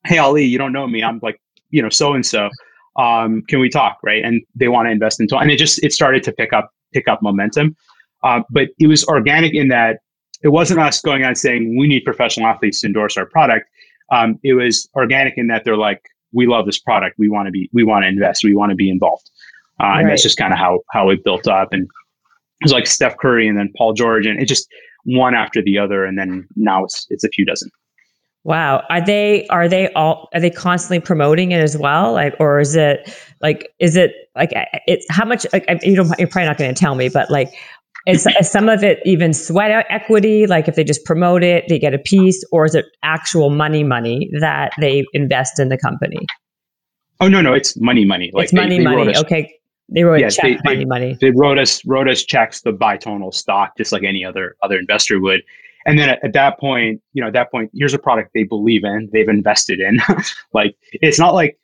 [0.07, 1.03] Hey, Aly, you don't know me.
[1.03, 1.39] I'm like,
[1.69, 2.49] you know, so-and-so.
[2.97, 3.99] Um, can we talk?
[4.03, 4.23] Right.
[4.23, 7.07] And they want to invest in, and it just, it started to pick up, pick
[7.07, 7.75] up momentum.
[8.23, 9.99] Uh, but it was organic in that
[10.43, 13.67] it wasn't us going out saying we need professional athletes to endorse our product.
[14.11, 16.01] Um, it was organic in that they're like,
[16.31, 17.15] we love this product.
[17.19, 18.43] We want to be, we want to invest.
[18.43, 19.29] We want to be involved.
[19.79, 20.01] Uh, right.
[20.01, 21.71] And that's just kind of how how it built up.
[21.71, 24.67] And it was like Steph Curry and then Paul George, and it just
[25.05, 26.03] one after the other.
[26.03, 27.69] And then now it's it's a few dozen.
[28.43, 28.83] Wow.
[28.89, 32.13] Are they are they all are they constantly promoting it as well?
[32.13, 34.51] Like or is it like is it like
[34.87, 37.53] it's how much like you don't you're probably not going to tell me, but like
[38.07, 40.47] is, is some of it even sweat equity?
[40.47, 43.83] Like if they just promote it, they get a piece, or is it actual money,
[43.83, 46.25] money that they invest in the company?
[47.19, 48.31] Oh no, no, it's money, money.
[48.33, 49.13] Like it's they, money, they money.
[49.13, 49.53] Us, okay,
[49.89, 51.17] they wrote yeah, check, they, money, money.
[51.19, 54.77] They wrote us wrote us checks to buy tonal stock, just like any other other
[54.77, 55.41] investor would.
[55.87, 58.43] And then at, at, that point, you know, at that point, here's a product they
[58.43, 59.99] believe in, they've invested in.
[60.53, 61.57] like it's not like,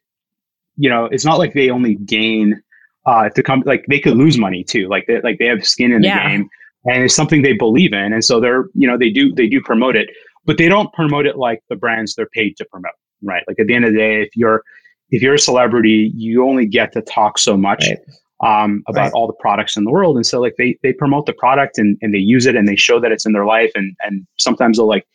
[0.78, 2.64] you know, it's not like they only gain
[3.06, 4.88] uh, to come like they could lose money too.
[4.88, 6.30] Like they like they have skin in the yeah.
[6.30, 6.50] game,
[6.86, 9.62] and it's something they believe in, and so they're you know they do they do
[9.62, 10.10] promote it,
[10.46, 13.44] but they don't promote it like the brands they're paid to promote, right?
[13.48, 14.64] Like at the end of the day, if you're
[15.10, 17.86] if you're a celebrity, you only get to talk so much.
[17.88, 18.00] Right.
[18.44, 19.12] Um, about right.
[19.14, 21.98] all the products in the world, and so like they they promote the product and,
[22.02, 24.78] and they use it and they show that it's in their life, and and sometimes
[24.78, 25.08] they'll like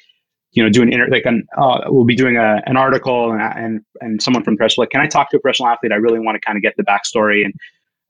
[0.53, 3.41] you know, do an inter- like an, uh, we'll be doing a, an article and,
[3.41, 5.93] and, and someone from press like, can I talk to a professional athlete?
[5.93, 7.55] I really want to kind of get the backstory and,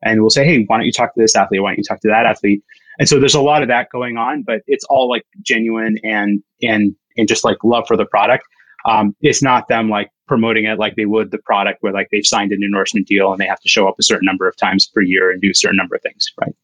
[0.03, 1.63] and we'll say, hey, why don't you talk to this athlete?
[1.63, 2.63] Why don't you talk to that athlete?
[2.99, 6.43] And so there's a lot of that going on, but it's all like genuine and
[6.63, 8.45] and and just like love for the product.
[8.85, 12.27] Um, it's not them like promoting it like they would the product where like they've
[12.27, 14.87] signed an endorsement deal and they have to show up a certain number of times
[14.87, 16.55] per year and do a certain number of things right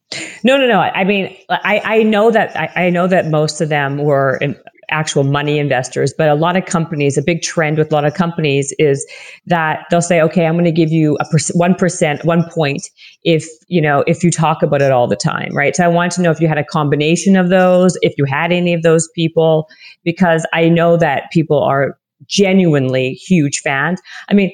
[0.44, 3.70] no no no i mean i i know that i, I know that most of
[3.70, 4.54] them were in,
[4.90, 6.12] actual money investors.
[6.16, 9.06] But a lot of companies, a big trend with a lot of companies is
[9.46, 12.82] that they'll say, okay, I'm going to give you a one percent, one point
[13.22, 15.74] if you know if you talk about it all the time, right?
[15.74, 18.52] So I want to know if you had a combination of those, if you had
[18.52, 19.68] any of those people,
[20.04, 21.98] because I know that people are
[22.28, 24.00] genuinely huge fans.
[24.28, 24.52] I mean,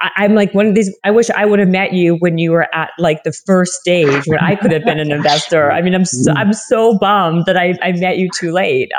[0.00, 0.94] I, am like one of these.
[1.04, 4.24] I wish I would have met you when you were at like the first stage
[4.26, 5.70] when I could have been an investor.
[5.70, 8.90] I mean, I'm so, I'm so bummed that I, I met you too late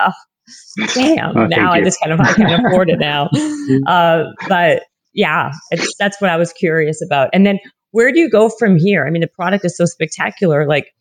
[0.93, 3.30] damn, oh, now I just kind of I can afford it now.
[3.88, 5.51] Uh, but yeah,
[5.97, 7.30] that's what I was curious about.
[7.34, 7.59] And then
[7.91, 9.05] where do you go from here?
[9.05, 10.67] I mean, the product is so spectacular.
[10.67, 10.93] Like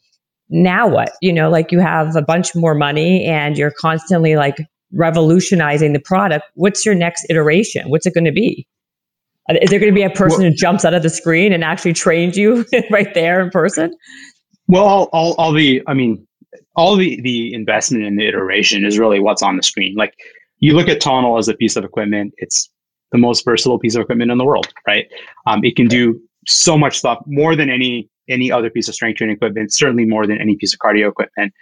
[0.48, 1.12] now what?
[1.20, 4.56] You know, like you have a bunch more money and you're constantly like
[4.92, 6.44] revolutionizing the product.
[6.54, 7.88] What's your next iteration?
[7.90, 8.66] What's it going to be?
[9.60, 11.64] Is there going to be a person well, who jumps out of the screen and
[11.64, 13.94] actually trains you right there in person?
[14.68, 16.26] Well, all, all, all the, I mean,
[16.76, 19.94] all the, the investment and the iteration is really what's on the screen.
[19.96, 20.14] Like
[20.58, 22.70] you look at Tonal as a piece of equipment, it's
[23.10, 25.06] the most versatile piece of equipment in the world, right?
[25.46, 29.16] Um, it can do so much stuff more than any any other piece of strength
[29.16, 31.52] training equipment, certainly more than any piece of cardio equipment.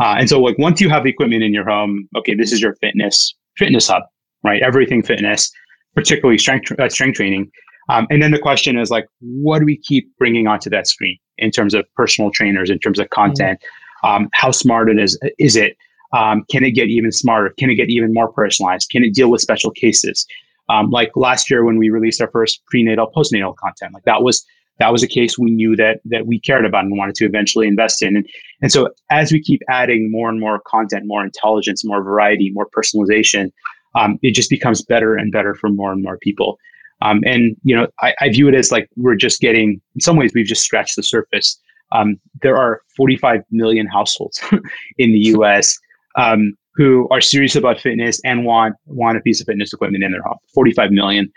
[0.00, 2.60] Uh, and so, like once you have the equipment in your home, okay, this is
[2.60, 4.02] your fitness fitness hub,
[4.42, 4.62] right?
[4.62, 5.50] Everything fitness,
[5.94, 7.50] particularly strength uh, strength training.
[7.88, 11.18] Um, and then the question is like, what do we keep bringing onto that screen
[11.38, 13.58] in terms of personal trainers, in terms of content?
[13.60, 14.08] Mm-hmm.
[14.08, 15.18] Um, how smart it is?
[15.38, 15.76] Is it?
[16.16, 17.54] Um, can it get even smarter?
[17.58, 18.90] Can it get even more personalized?
[18.90, 20.26] Can it deal with special cases?
[20.68, 24.44] Um, like last year when we released our first prenatal, postnatal content, like that was
[24.80, 27.68] that was a case we knew that that we cared about and wanted to eventually
[27.68, 28.16] invest in.
[28.16, 28.28] And,
[28.62, 32.68] and so as we keep adding more and more content, more intelligence, more variety, more
[32.76, 33.52] personalization,
[33.94, 36.58] um, it just becomes better and better for more and more people.
[37.02, 39.80] Um, and you know, I, I, view it as like we're just getting.
[39.94, 41.58] In some ways, we've just scratched the surface.
[41.92, 44.40] Um, there are 45 million households
[44.98, 45.78] in the U.S.
[46.16, 50.12] Um, who are serious about fitness and want want a piece of fitness equipment in
[50.12, 50.38] their home.
[50.54, 51.32] 45 million.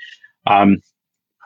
[0.48, 0.78] Um,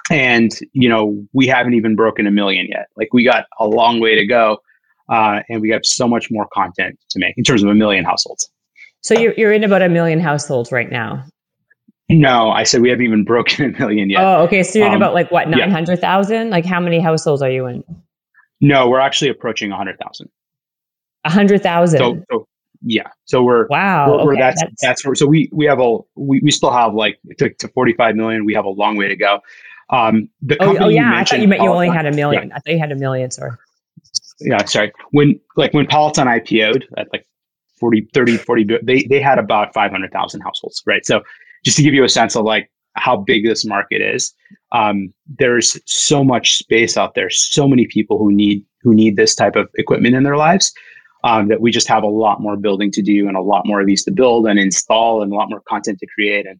[0.10, 2.88] and you know, we haven't even broken a million yet.
[2.95, 4.60] Like we got a long way to go,
[5.10, 8.05] uh, and we have so much more content to make in terms of a million
[8.05, 8.49] households.
[9.01, 11.26] So you're you're in about a million households right now.
[12.10, 14.22] No, I said we haven't even broken a million yet.
[14.22, 14.64] Oh, okay.
[14.64, 16.47] So you're um, in about like what nine hundred thousand?
[16.47, 16.51] Yeah.
[16.51, 17.84] Like how many households are you in?
[18.62, 20.30] No, we're actually approaching a hundred thousand.
[21.26, 21.99] A hundred thousand.
[21.99, 22.47] So, so,
[22.82, 24.24] yeah, so we're wow.
[24.24, 24.41] We're, okay.
[24.41, 27.49] that's, that's that's where, so we we have a we, we still have like to,
[27.49, 28.45] to forty five million.
[28.45, 29.41] We have a long way to go.
[29.90, 32.50] Um, the oh, oh yeah, I thought you meant you only had a million.
[32.50, 32.56] Yeah.
[32.56, 33.32] I thought you had a million.
[33.32, 33.52] Sorry.
[34.40, 34.92] Yeah, sorry.
[35.12, 37.26] When like when Peloton IPO'd at like
[37.80, 41.06] 40, 30, 40, they, they had about 500,000 households, right?
[41.06, 41.22] So
[41.64, 44.34] just to give you a sense of like how big this market is,
[44.72, 49.36] um, there's so much space out there, so many people who need, who need this
[49.36, 50.74] type of equipment in their lives.
[51.24, 53.82] Um, that we just have a lot more building to do and a lot more
[53.82, 56.60] of these to build and install and a lot more content to create and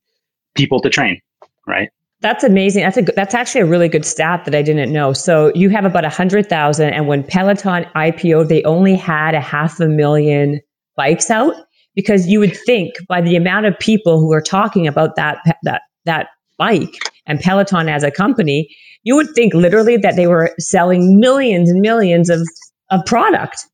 [0.56, 1.22] people to train,
[1.68, 1.90] right?
[2.22, 2.84] That's amazing.
[2.84, 5.13] That's a that's actually a really good stat that I didn't know.
[5.13, 9.41] So you have about a hundred thousand, and when Peloton IPO, they only had a
[9.41, 10.59] half a million
[10.95, 11.53] bikes out
[11.95, 15.84] because you would think by the amount of people who are talking about that that
[16.05, 16.95] that bike
[17.28, 18.68] and Peloton as a company,
[19.03, 22.41] you would think literally that they were selling millions and millions of
[22.89, 23.68] of product.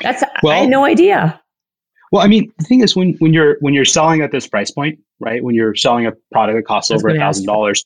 [0.00, 1.38] That's well, I had no idea.
[2.12, 4.70] Well, I mean, the thing is, when when you're when you're selling at this price
[4.70, 5.42] point, right?
[5.42, 7.84] When you're selling a product that costs over a thousand dollars,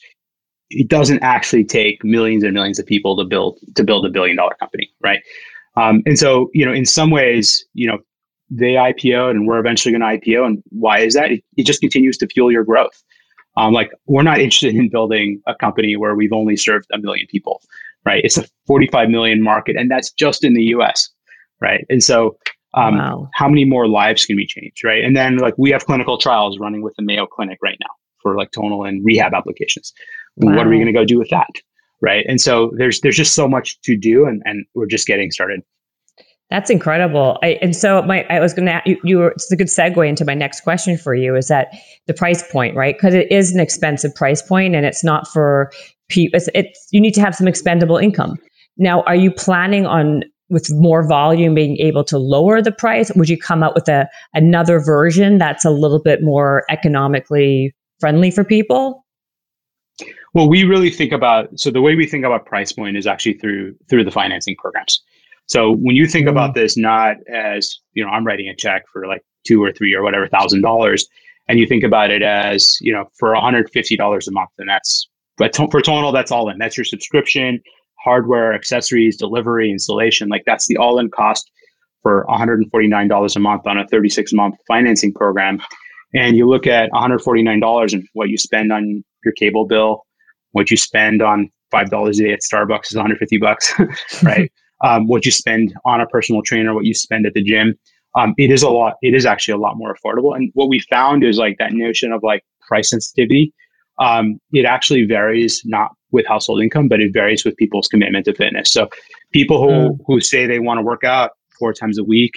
[0.70, 4.36] it doesn't actually take millions and millions of people to build to build a billion
[4.36, 5.20] dollar company, right?
[5.76, 7.98] Um, and so, you know, in some ways, you know,
[8.50, 10.44] they IPO'd and we're eventually going to IPO.
[10.44, 11.30] And why is that?
[11.30, 13.02] It, it just continues to fuel your growth.
[13.56, 17.26] Um, like we're not interested in building a company where we've only served a million
[17.28, 17.62] people,
[18.04, 18.24] right?
[18.24, 21.08] It's a 45 million market, and that's just in the U.S.,
[21.60, 21.84] right?
[21.90, 22.36] And so,
[22.74, 23.28] um, wow.
[23.34, 25.04] how many more lives can be changed, right?
[25.04, 27.90] And then like we have clinical trials running with the Mayo Clinic right now
[28.22, 29.92] for like tonal and rehab applications.
[30.36, 30.56] Wow.
[30.56, 31.50] What are we going to go do with that,
[32.00, 32.24] right?
[32.28, 35.62] And so there's there's just so much to do, and and we're just getting started.
[36.50, 37.38] That's incredible.
[37.44, 40.08] I, and so my, I was going to, you, you were, it's a good segue
[40.08, 41.72] into my next question for you is that
[42.08, 42.96] the price point, right?
[42.96, 45.70] Because it is an expensive price point and it's not for
[46.08, 48.36] people, it's, it's, you need to have some expendable income.
[48.78, 53.10] Now, are you planning on with more volume being able to lower the price?
[53.14, 58.30] Would you come up with a, another version that's a little bit more economically friendly
[58.30, 59.04] for people?
[60.34, 63.34] Well, we really think about, so the way we think about price point is actually
[63.34, 65.02] through, through the financing programs.
[65.50, 68.84] So when you think mm about this, not as you know, I'm writing a check
[68.92, 71.08] for like two or three or whatever thousand dollars,
[71.48, 75.08] and you think about it as you know, for 150 dollars a month, and that's
[75.38, 76.58] but for Tonal, that's all in.
[76.58, 77.60] That's your subscription,
[78.02, 80.28] hardware, accessories, delivery, installation.
[80.28, 81.50] Like that's the all-in cost
[82.02, 85.60] for 149 dollars a month on a 36 month financing program.
[86.14, 90.04] And you look at 149 dollars and what you spend on your cable bill,
[90.52, 93.72] what you spend on five dollars a day at Starbucks is 150 bucks,
[94.22, 94.50] right?
[94.84, 97.74] um, what you spend on a personal trainer, what you spend at the gym.
[98.18, 98.94] Um, it is a lot.
[99.02, 100.34] It is actually a lot more affordable.
[100.34, 103.52] And what we found is like that notion of like price sensitivity.
[104.00, 108.34] Um, it actually varies not with household income, but it varies with people's commitment to
[108.34, 108.72] fitness.
[108.72, 108.88] So
[109.32, 109.98] people who mm.
[110.06, 112.32] who say they want to work out four times a week,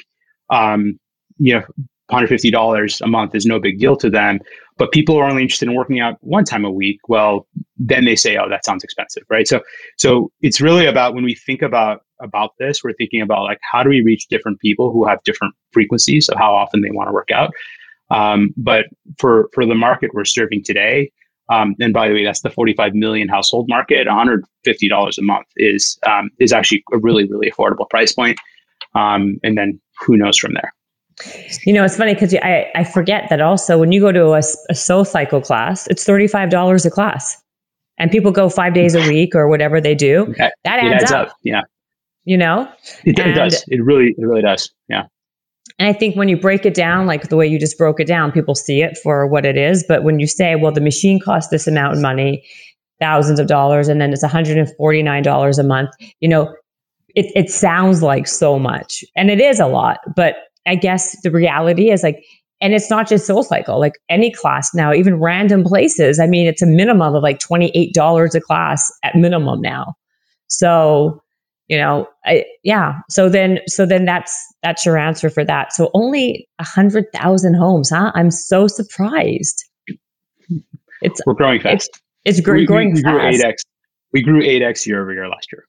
[0.50, 1.00] um,
[1.38, 1.64] you know,
[2.12, 4.40] $150 a month is no big deal to them.
[4.78, 7.00] But people who are only interested in working out one time a week.
[7.08, 7.48] Well,
[7.78, 9.48] then they say, oh, that sounds expensive, right?
[9.48, 9.62] So,
[9.98, 13.84] so it's really about when we think about about this, we're thinking about like how
[13.84, 17.14] do we reach different people who have different frequencies of how often they want to
[17.14, 17.52] work out.
[18.10, 18.86] Um, but
[19.18, 21.12] for for the market we're serving today,
[21.50, 24.08] Um, and by the way, that's the 45 million household market.
[24.08, 28.40] 150 dollars a month is um, is actually a really really affordable price point.
[28.96, 30.74] Um, and then who knows from there.
[31.66, 34.42] You know, it's funny because I, I forget that also when you go to a,
[34.70, 37.38] a soul cycle class, it's $35 a class.
[38.00, 40.34] And people go five days a week or whatever they do.
[40.38, 41.28] That, that adds, adds up.
[41.30, 41.36] up.
[41.44, 41.62] Yeah.
[42.26, 42.68] You know?
[43.06, 43.64] It, it does.
[43.68, 44.74] It really, it really does.
[44.90, 45.04] Yeah.
[45.80, 48.08] And I think when you break it down, like the way you just broke it
[48.08, 49.84] down, people see it for what it is.
[49.88, 52.44] But when you say, well, the machine costs this amount of money,
[53.00, 56.54] thousands of dollars, and then it's $149 a month, you know,
[57.16, 59.04] it, it sounds like so much.
[59.16, 60.00] And it is a lot.
[60.16, 62.24] But I guess the reality is like,
[62.62, 66.20] and it's not just Soul Cycle, like any class now, even random places.
[66.20, 69.96] I mean, it's a minimum of like $28 a class at minimum now.
[70.48, 71.23] So,
[71.68, 73.00] you know, I, yeah.
[73.10, 75.74] So then, so then that's, that's your answer for that.
[75.74, 78.12] So only a hundred thousand homes, huh?
[78.16, 79.64] I'm so surprised.
[81.02, 81.90] It's, we're growing fast.
[82.26, 83.56] It's, it's growing we, we, we grew 8x.
[84.14, 85.66] We grew 8x year over year last year.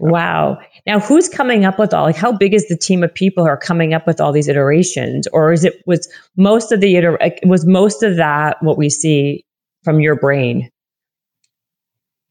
[0.00, 0.58] Wow.
[0.86, 2.04] Now, who's coming up with all?
[2.04, 4.48] Like, how big is the team of people who are coming up with all these
[4.48, 8.88] iterations, or is it was most of the iter- was most of that what we
[8.88, 9.44] see
[9.84, 10.70] from your brain?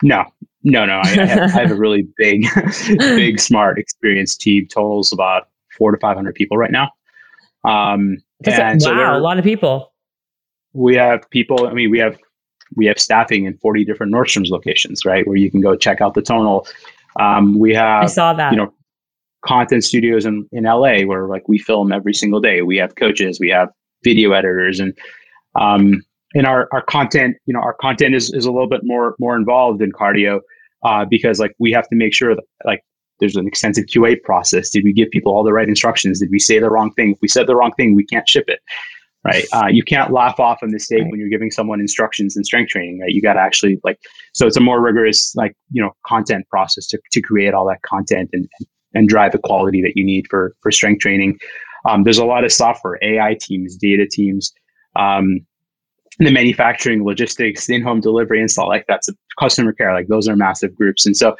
[0.01, 0.25] No,
[0.63, 0.95] no, no.
[0.95, 2.45] I, I, have, I have, a really big,
[2.97, 4.67] big, smart, experienced team.
[4.67, 6.91] Totals about four to five hundred people right now.
[7.63, 9.93] Um, and wow, so a lot of people.
[10.73, 11.67] We have people.
[11.67, 12.17] I mean, we have
[12.75, 15.27] we have staffing in 40 different Nordstrom's locations, right?
[15.27, 16.65] Where you can go check out the tonal
[17.19, 18.51] um, we have, I saw that.
[18.51, 18.73] You know,
[19.45, 22.61] content studios in, in LA where like we film every single day.
[22.61, 23.69] We have coaches, we have
[24.03, 24.97] video editors, and
[25.59, 26.03] um,
[26.35, 29.35] and our our content, you know, our content is is a little bit more more
[29.35, 30.39] involved in cardio
[30.83, 32.81] uh, because like we have to make sure that like
[33.19, 34.69] there's an extensive QA process.
[34.69, 36.19] Did we give people all the right instructions?
[36.19, 37.11] Did we say the wrong thing?
[37.11, 38.59] If we said the wrong thing, we can't ship it
[39.23, 39.45] right?
[39.53, 41.11] Uh, you can't laugh off a mistake right.
[41.11, 43.11] when you're giving someone instructions in strength training, right?
[43.11, 43.99] You got to actually like,
[44.33, 47.81] so it's a more rigorous, like, you know, content process to, to create all that
[47.83, 48.47] content and,
[48.93, 51.37] and drive the quality that you need for, for strength training.
[51.87, 54.51] Um, there's a lot of software, AI teams, data teams,
[54.95, 55.45] um,
[56.25, 59.09] the manufacturing, logistics, in-home delivery, install, like that's
[59.39, 61.05] customer care, like those are massive groups.
[61.05, 61.35] And so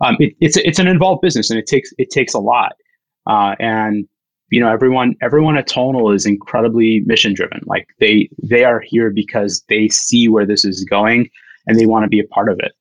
[0.00, 2.72] um, it, it's, it's an involved business and it takes, it takes a lot.
[3.26, 4.06] Uh, and
[4.50, 9.10] you know everyone everyone at tonal is incredibly mission driven like they they are here
[9.10, 11.28] because they see where this is going
[11.66, 12.72] and they want to be a part of it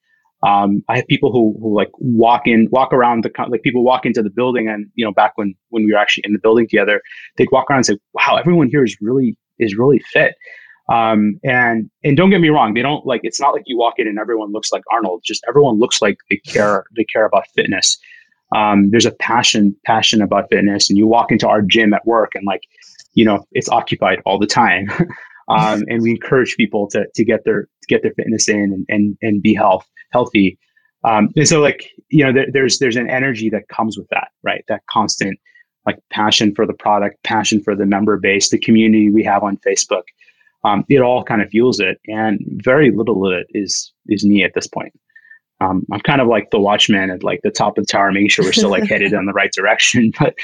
[0.48, 4.06] um, i have people who, who like walk in walk around the like people walk
[4.06, 6.68] into the building and you know back when when we were actually in the building
[6.68, 7.02] together
[7.38, 10.36] they'd walk around and say wow everyone here is really is really fit
[10.92, 13.96] um, and and don't get me wrong they don't like it's not like you walk
[13.98, 17.48] in and everyone looks like arnold just everyone looks like they care they care about
[17.56, 17.98] fitness.
[18.56, 22.34] Um, there's a passion passion about fitness and you walk into our gym at work
[22.36, 22.62] and like
[23.14, 24.90] you know it's occupied all the time.
[25.48, 28.84] Um, and we encourage people to to get their to get their fitness in and
[28.90, 30.58] and, and be health healthy.
[31.04, 34.30] Um, and so like you know there, there's there's an energy that comes with that
[34.42, 34.66] right?
[34.70, 35.40] That constant
[35.86, 39.58] like passion for the product passion for the member base the community we have on
[39.58, 40.04] facebook
[40.66, 44.44] um, it all kind of fuels it and very little of it is is me
[44.44, 44.94] at this point
[45.62, 48.30] um, I'm kind of like the watchman at like the top of the tower, making
[48.30, 50.12] sure we're still like headed in the right direction.
[50.20, 50.36] But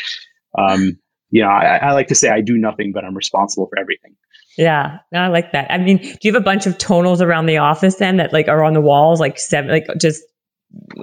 [0.57, 0.97] um,
[1.29, 4.15] you know, I, I, like to say I do nothing, but I'm responsible for everything.
[4.57, 5.71] Yeah, no, I like that.
[5.71, 8.47] I mean, do you have a bunch of tonals around the office then that like
[8.47, 10.21] are on the walls, like seven, like just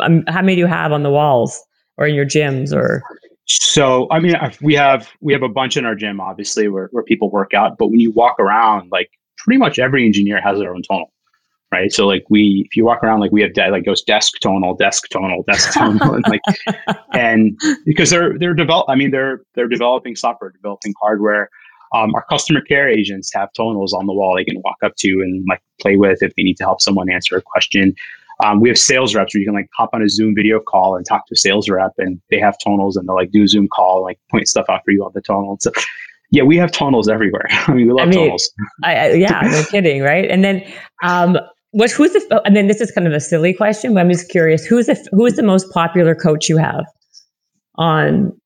[0.00, 1.62] um, how many do you have on the walls
[1.96, 3.02] or in your gyms or?
[3.48, 7.04] So I mean, we have we have a bunch in our gym, obviously, where where
[7.04, 7.78] people work out.
[7.78, 11.12] But when you walk around, like pretty much every engineer has their own tonal
[11.72, 11.92] right?
[11.92, 14.74] So like we, if you walk around, like we have de- like goes desk tonal,
[14.74, 16.40] desk tonal, desk tonal, and like,
[17.12, 21.50] and because they're they're develop, I mean they're they're developing software, developing hardware.
[21.94, 25.08] Um, our customer care agents have tonals on the wall they can walk up to
[25.08, 27.94] and like play with if they need to help someone answer a question.
[28.44, 30.96] Um, we have sales reps where you can like hop on a Zoom video call
[30.96, 33.48] and talk to a sales rep, and they have tonals and they'll like do a
[33.48, 35.56] Zoom call, and, like point stuff out for you on the tonal.
[35.60, 35.72] So
[36.30, 37.46] yeah, we have tonals everywhere.
[37.50, 38.42] I mean, we love I mean, tonals.
[38.84, 40.30] I, I, yeah, no kidding, right?
[40.30, 40.64] And then
[41.02, 41.36] um,
[41.72, 44.28] what who's the I mean this is kind of a silly question, but I'm just
[44.30, 46.84] curious who's the who is the most popular coach you have
[47.76, 48.38] on,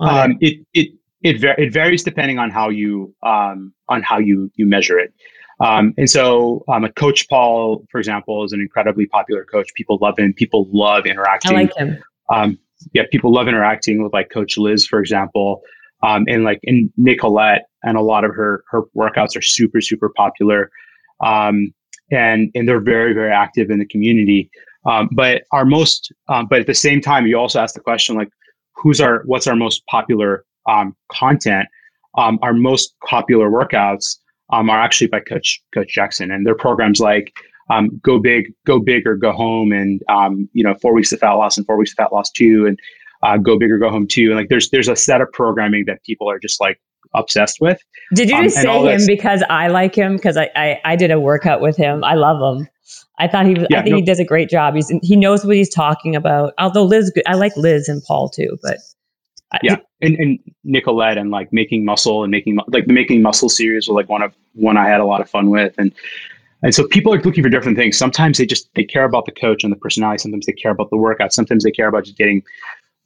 [0.00, 0.88] on um, it it
[1.22, 5.12] it, var- it varies depending on how you um, on how you you measure it.
[5.60, 9.72] Um, and so, um, a coach Paul, for example, is an incredibly popular coach.
[9.74, 10.32] People love him.
[10.32, 11.56] People love interacting.
[11.56, 12.02] I like him.
[12.30, 12.58] Um,
[12.92, 15.62] yeah, people love interacting with like Coach Liz, for example,
[16.02, 20.10] um, and like in Nicolette, and a lot of her her workouts are super super
[20.10, 20.70] popular.
[21.20, 21.74] Um,
[22.10, 24.50] and and they're very very active in the community.
[24.86, 28.16] Um, but our most, um, but at the same time, you also ask the question
[28.16, 28.30] like,
[28.74, 31.68] who's our what's our most popular um, content?
[32.16, 34.18] Um, our most popular workouts
[34.50, 37.32] um, are actually by Coach Coach Jackson, and their programs like
[37.70, 41.20] um, Go Big, Go Big or Go Home, and um, you know four weeks of
[41.20, 42.78] fat loss and four weeks of fat loss two, and
[43.22, 45.84] uh, Go Big or Go Home two, and like there's there's a set of programming
[45.86, 46.80] that people are just like
[47.14, 47.80] obsessed with.
[48.14, 51.10] Did you um, just say him because I like him because I, I I did
[51.10, 52.04] a workout with him.
[52.04, 52.68] I love him.
[53.18, 54.74] I thought he yeah, I think no, he does a great job.
[54.74, 56.54] He's he knows what he's talking about.
[56.58, 58.78] Although Liz, I like Liz and Paul too, but
[59.62, 63.88] yeah, and, and Nicolette and like making muscle and making like the making muscle series
[63.88, 65.92] was like one of one I had a lot of fun with and
[66.62, 67.96] and so people are looking for different things.
[67.96, 70.18] Sometimes they just they care about the coach and the personality.
[70.18, 71.32] Sometimes they care about the workout.
[71.32, 72.42] Sometimes they care about just getting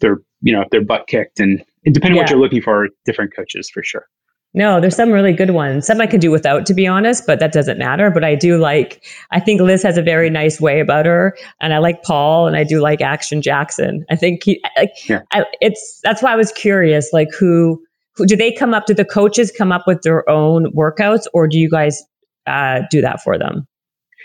[0.00, 1.38] their you know their butt kicked.
[1.38, 2.22] And, and depending yeah.
[2.22, 4.06] what you're looking for, different coaches for sure.
[4.54, 5.86] No, there's some really good ones.
[5.86, 8.10] Some I can do without, to be honest, but that doesn't matter.
[8.10, 11.36] But I do like, I think Liz has a very nice way about her.
[11.60, 14.04] And I like Paul and I do like Action Jackson.
[14.10, 15.22] I think he, like, yeah.
[15.32, 17.82] I, it's, that's why I was curious, like who,
[18.14, 21.48] who, do they come up, do the coaches come up with their own workouts or
[21.48, 22.02] do you guys
[22.46, 23.66] uh, do that for them?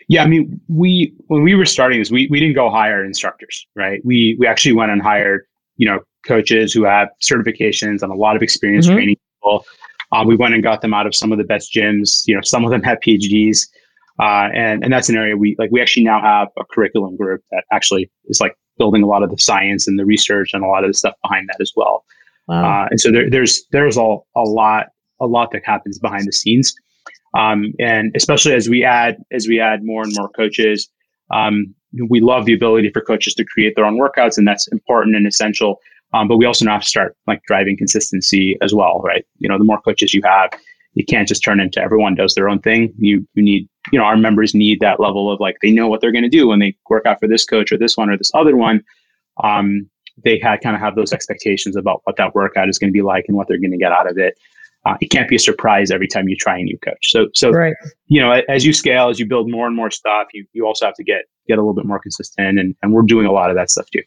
[0.09, 3.65] Yeah, I mean, we, when we were starting this, we, we didn't go hire instructors,
[3.75, 4.01] right?
[4.03, 5.45] We, we actually went and hired,
[5.77, 8.95] you know, coaches who have certifications and a lot of experience mm-hmm.
[8.95, 9.65] training people
[10.11, 12.21] uh, we went and got them out of some of the best gyms.
[12.25, 13.67] You know, some of them have PhDs,
[14.19, 15.69] uh, and and that's an area we like.
[15.71, 19.29] We actually now have a curriculum group that actually is like building a lot of
[19.29, 22.05] the science and the research and a lot of the stuff behind that as well.
[22.47, 22.83] Wow.
[22.83, 24.87] Uh, and so there, there's there's all a lot
[25.19, 26.73] a lot that happens behind the scenes,
[27.37, 30.89] um, and especially as we add as we add more and more coaches.
[31.33, 31.75] Um,
[32.09, 35.27] we love the ability for coaches to create their own workouts, and that's important and
[35.27, 35.79] essential
[36.13, 39.25] um, but we also now have to start like driving consistency as well, right?
[39.39, 40.51] You know, the more coaches you have,
[40.93, 42.93] you can't just turn into everyone does their own thing.
[42.97, 46.01] You you need, you know, our members need that level of like they know what
[46.01, 48.17] they're going to do when they work out for this coach or this one or
[48.17, 48.83] this other one.
[49.43, 49.89] Um,
[50.23, 53.03] they had kind of have those expectations about what that workout is going to be
[53.03, 54.39] like and what they're going to get out of it.
[54.85, 57.11] Uh, it can't be a surprise every time you try a new coach.
[57.11, 57.75] So, so right.
[58.07, 60.85] you know, as you scale, as you build more and more stuff, you you also
[60.85, 63.49] have to get get a little bit more consistent, and and we're doing a lot
[63.49, 64.03] of that stuff too.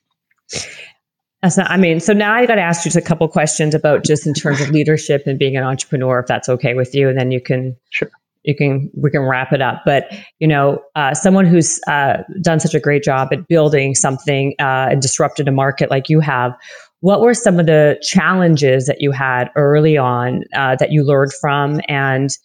[1.43, 3.75] That's not, I mean, so now I got to ask you just a couple questions
[3.75, 7.09] about just in terms of leadership and being an entrepreneur, if that's okay with you,
[7.09, 8.11] and then you can, sure.
[8.43, 9.81] you can, we can wrap it up.
[9.87, 14.55] But you know, uh, someone who's uh, done such a great job at building something
[14.59, 16.53] uh, and disrupted a market like you have,
[17.01, 21.33] what were some of the challenges that you had early on uh, that you learned
[21.41, 22.37] from, and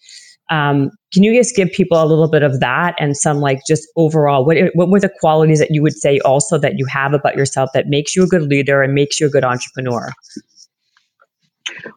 [0.49, 3.87] um, can you just give people a little bit of that and some like just
[3.95, 7.35] overall what what were the qualities that you would say also that you have about
[7.35, 10.11] yourself that makes you a good leader and makes you a good entrepreneur?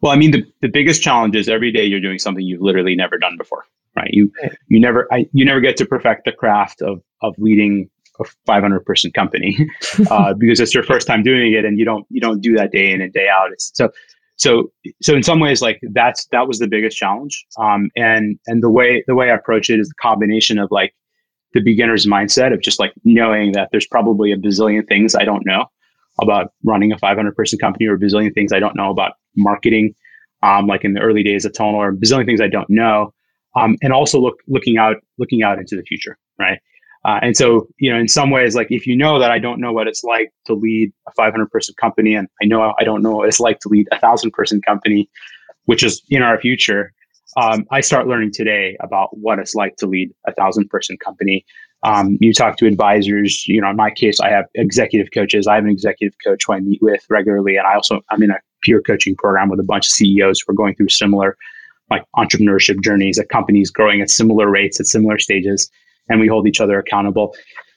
[0.02, 2.94] Well, I mean, the, the biggest challenge is every day you're doing something you've literally
[2.94, 3.64] never done before,
[3.96, 4.10] right?
[4.12, 4.32] You
[4.68, 7.90] you never I, you never get to perfect the craft of of leading
[8.20, 9.56] a 500 person company
[10.10, 12.72] uh, because it's your first time doing it, and you don't you don't do that
[12.72, 13.52] day in and day out.
[13.52, 13.90] It's, so
[14.38, 14.70] so
[15.02, 17.44] so in some ways like that's that was the biggest challenge.
[17.58, 20.94] Um, and and the way the way i approach it is the combination of like
[21.54, 25.44] the beginner's mindset of just like knowing that there's probably a bazillion things i don't
[25.44, 25.66] know
[26.20, 29.94] about running a 500 person company or a bazillion things i don't know about marketing
[30.42, 33.12] um, like in the early days of tonal or bazillion things i don't know
[33.56, 36.60] um, and also look looking out looking out into the future right
[37.08, 39.62] uh, and so, you know, in some ways, like if you know that I don't
[39.62, 43.00] know what it's like to lead a 500 person company, and I know I don't
[43.00, 45.08] know what it's like to lead a thousand person company,
[45.64, 46.92] which is in our future,
[47.38, 51.46] um, I start learning today about what it's like to lead a thousand person company.
[51.82, 55.46] Um, you talk to advisors, you know, in my case, I have executive coaches.
[55.46, 57.56] I have an executive coach who I meet with regularly.
[57.56, 60.52] And I also, I'm in a peer coaching program with a bunch of CEOs who
[60.52, 61.38] are going through similar
[61.88, 65.70] like entrepreneurship journeys at companies growing at similar rates at similar stages
[66.08, 67.34] and we hold each other accountable.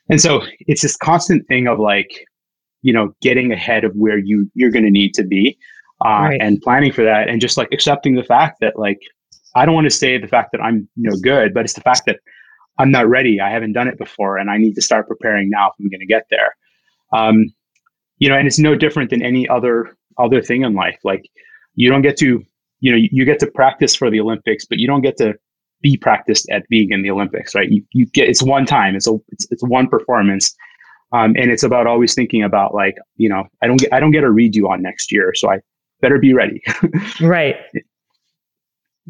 [0.09, 2.25] And so it's this constant thing of like,
[2.81, 5.57] you know, getting ahead of where you you're going to need to be,
[6.05, 6.41] uh, right.
[6.41, 8.99] and planning for that, and just like accepting the fact that like
[9.55, 11.81] I don't want to say the fact that I'm you know good, but it's the
[11.81, 12.19] fact that
[12.77, 13.39] I'm not ready.
[13.39, 15.99] I haven't done it before, and I need to start preparing now if I'm going
[15.99, 16.55] to get there.
[17.13, 17.53] Um,
[18.17, 20.99] you know, and it's no different than any other other thing in life.
[21.03, 21.29] Like
[21.75, 22.43] you don't get to
[22.79, 25.35] you know you get to practice for the Olympics, but you don't get to
[25.81, 27.69] be practiced at being in the Olympics, right?
[27.69, 30.55] You, you get it's one time, it's a it's, it's one performance,
[31.11, 34.11] um, and it's about always thinking about like you know I don't get I don't
[34.11, 35.59] get a redo on next year, so I
[36.01, 36.61] better be ready.
[37.21, 37.55] right.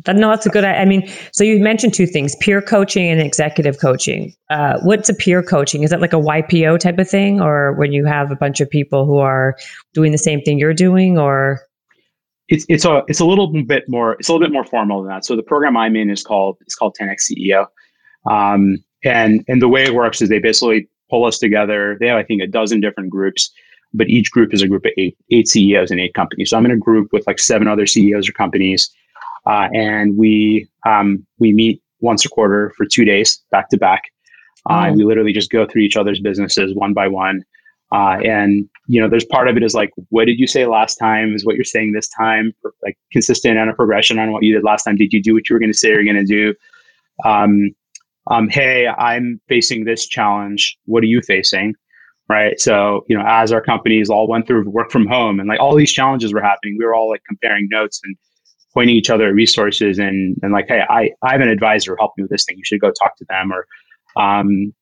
[0.06, 0.64] That, no, that's a good.
[0.64, 4.34] I mean, so you mentioned two things: peer coaching and executive coaching.
[4.50, 5.84] Uh, what's a peer coaching?
[5.84, 8.70] Is that like a YPO type of thing, or when you have a bunch of
[8.70, 9.58] people who are
[9.94, 11.60] doing the same thing you're doing, or
[12.52, 15.10] it's it's a it's a little bit more it's a little bit more formal than
[15.10, 15.26] that.
[15.26, 17.66] So the program I'm in is called it's called 10x CEO,
[18.30, 21.98] um, and and the way it works is they basically pull us together.
[22.00, 23.50] They have I think a dozen different groups,
[23.94, 26.50] but each group is a group of eight eight CEOs and eight companies.
[26.50, 28.94] So I'm in a group with like seven other CEOs or companies,
[29.46, 34.04] uh, and we um, we meet once a quarter for two days back to back.
[34.70, 37.44] Uh, we literally just go through each other's businesses one by one.
[37.92, 40.96] Uh, and you know, there's part of it is like, what did you say last
[40.96, 41.34] time?
[41.34, 42.54] Is what you're saying this time?
[42.84, 44.96] Like consistent and a progression on what you did last time.
[44.98, 46.54] Did you do what you were going to say you're going to do?
[47.26, 47.72] Um,
[48.30, 50.78] um, hey, I'm facing this challenge.
[50.86, 51.76] What are you facing?
[52.30, 52.60] Right.
[52.60, 55.76] So, you know, as our companies all went through work from home and like all
[55.76, 58.16] these challenges were happening, we were all like comparing notes and
[58.74, 62.22] pointing each other at resources and, and like, hey, I, I have an advisor helping
[62.22, 62.58] me with this thing.
[62.58, 63.52] You should go talk to them.
[63.52, 63.68] Or,
[64.22, 64.74] um,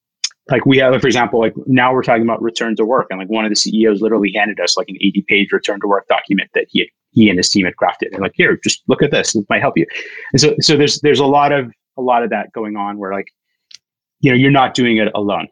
[0.49, 3.29] like we have, for example, like now we're talking about return to work, and like
[3.29, 6.49] one of the CEOs literally handed us like an 80 page return to work document
[6.53, 8.11] that he had, he and his team had crafted.
[8.11, 9.85] And like, here, just look at this; it might help you.
[10.33, 13.13] And so, so there's there's a lot of a lot of that going on where
[13.13, 13.27] like,
[14.21, 15.47] you know, you're not doing it alone,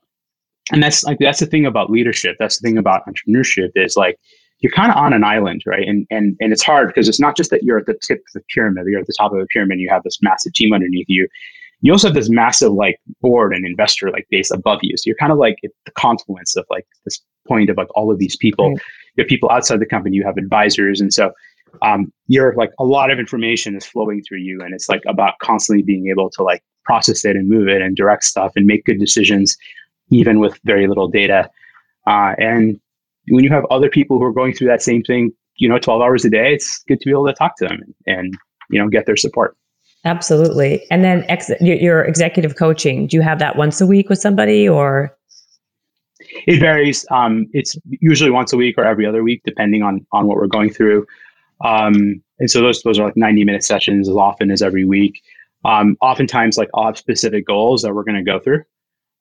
[0.71, 2.35] and that's like that's the thing about leadership.
[2.39, 4.17] That's the thing about entrepreneurship is like
[4.59, 5.87] you're kind of on an island, right?
[5.87, 8.33] And and and it's hard because it's not just that you're at the tip of
[8.33, 10.73] the pyramid, you're at the top of the pyramid, and you have this massive team
[10.73, 11.27] underneath you
[11.82, 14.97] you also have this massive like board and investor like base above you.
[14.97, 18.11] So you're kind of like at the confluence of like this point of like all
[18.11, 18.69] of these people.
[18.69, 18.82] Right.
[19.15, 20.99] You have people outside the company, you have advisors.
[20.99, 21.32] And so
[21.82, 24.61] um, you're like a lot of information is flowing through you.
[24.61, 27.95] And it's like about constantly being able to like process it and move it and
[27.95, 29.55] direct stuff and make good decisions,
[30.09, 31.49] even with very little data.
[32.07, 32.80] Uh, and
[33.30, 36.01] when you have other people who are going through that same thing, you know, 12
[36.01, 38.34] hours a day, it's good to be able to talk to them and,
[38.69, 39.57] you know, get their support.
[40.05, 40.85] Absolutely.
[40.89, 44.67] And then ex- your executive coaching, do you have that once a week with somebody
[44.67, 45.15] or?
[46.45, 47.05] It varies.
[47.11, 50.47] Um, it's usually once a week or every other week, depending on on what we're
[50.47, 51.05] going through.
[51.63, 55.21] Um, and so those those are like ninety minute sessions as often as every week.
[55.65, 58.63] Um, oftentimes, like I'll have specific goals that we're going to go through,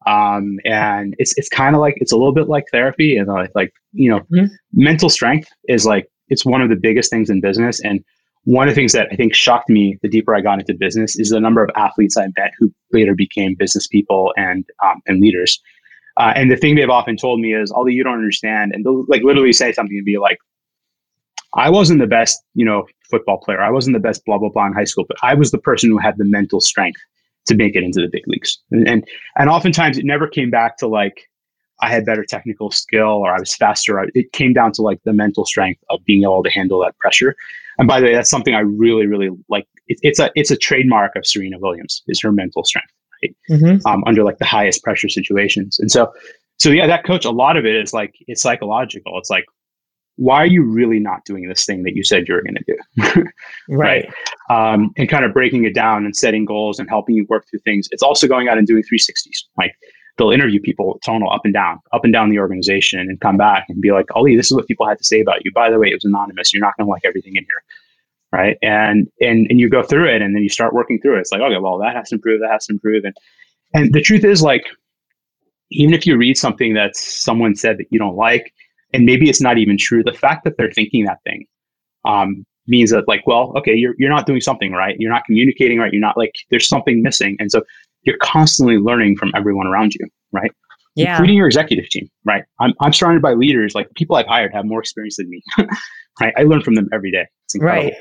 [0.06, 3.50] um, and it's it's kind of like it's a little bit like therapy, and like
[3.54, 4.46] like you know, mm-hmm.
[4.72, 8.04] mental strength is like it's one of the biggest things in business, and
[8.46, 11.18] one of the things that I think shocked me the deeper I got into business
[11.18, 15.20] is the number of athletes I met who later became business people and um, and
[15.20, 15.60] leaders.
[16.16, 19.04] Uh, and the thing they've often told me is, although you don't understand, and they'll
[19.08, 20.38] like literally say something and be like,
[21.54, 23.60] I wasn't the best, you know, football player.
[23.60, 25.90] I wasn't the best blah blah blah in high school, but I was the person
[25.90, 27.00] who had the mental strength
[27.46, 28.56] to make it into the big leagues.
[28.70, 29.04] And and,
[29.36, 31.28] and oftentimes it never came back to like
[31.80, 34.08] I had better technical skill or I was faster.
[34.14, 37.34] It came down to like the mental strength of being able to handle that pressure.
[37.78, 39.66] And by the way, that's something I really, really like.
[39.88, 43.36] It, it's a it's a trademark of Serena Williams is her mental strength, right?
[43.50, 43.86] Mm-hmm.
[43.86, 45.78] Um, under like the highest pressure situations.
[45.78, 46.12] And so,
[46.58, 49.18] so yeah, that coach, a lot of it is like it's psychological.
[49.18, 49.44] It's like,
[50.16, 52.64] why are you really not doing this thing that you said you were going to
[52.66, 53.24] do?
[53.68, 54.08] right.
[54.48, 54.72] right.
[54.74, 57.60] Um, and kind of breaking it down and setting goals and helping you work through
[57.60, 57.88] things.
[57.90, 59.44] It's also going out and doing 360s.
[59.58, 59.72] Like
[60.18, 63.66] they'll interview people tonal up and down, up and down the organization and come back
[63.68, 65.52] and be like, Aly, this is what people had to say about you.
[65.52, 66.52] By the way, it was anonymous.
[66.52, 67.62] You're not going to like everything in here.
[68.32, 68.58] Right.
[68.62, 71.20] And, and, and you go through it and then you start working through it.
[71.20, 72.40] It's like, okay, well, that has to improve.
[72.40, 73.04] That has to improve.
[73.04, 73.16] And,
[73.72, 74.64] and the truth is like,
[75.70, 78.52] even if you read something that someone said that you don't like,
[78.92, 81.46] and maybe it's not even true, the fact that they're thinking that thing
[82.04, 84.96] um, means that like, well, okay, you're, you're not doing something right.
[84.98, 85.92] You're not communicating right.
[85.92, 87.36] You're not like, there's something missing.
[87.38, 87.62] And so
[88.06, 90.50] you're constantly learning from everyone around you, right?
[90.94, 91.12] Yeah.
[91.12, 92.44] Including your executive team, right?
[92.58, 95.42] I'm, I'm surrounded by leaders, like people I've hired have more experience than me,
[96.20, 96.32] right?
[96.38, 97.26] I learn from them every day.
[97.60, 97.92] Right.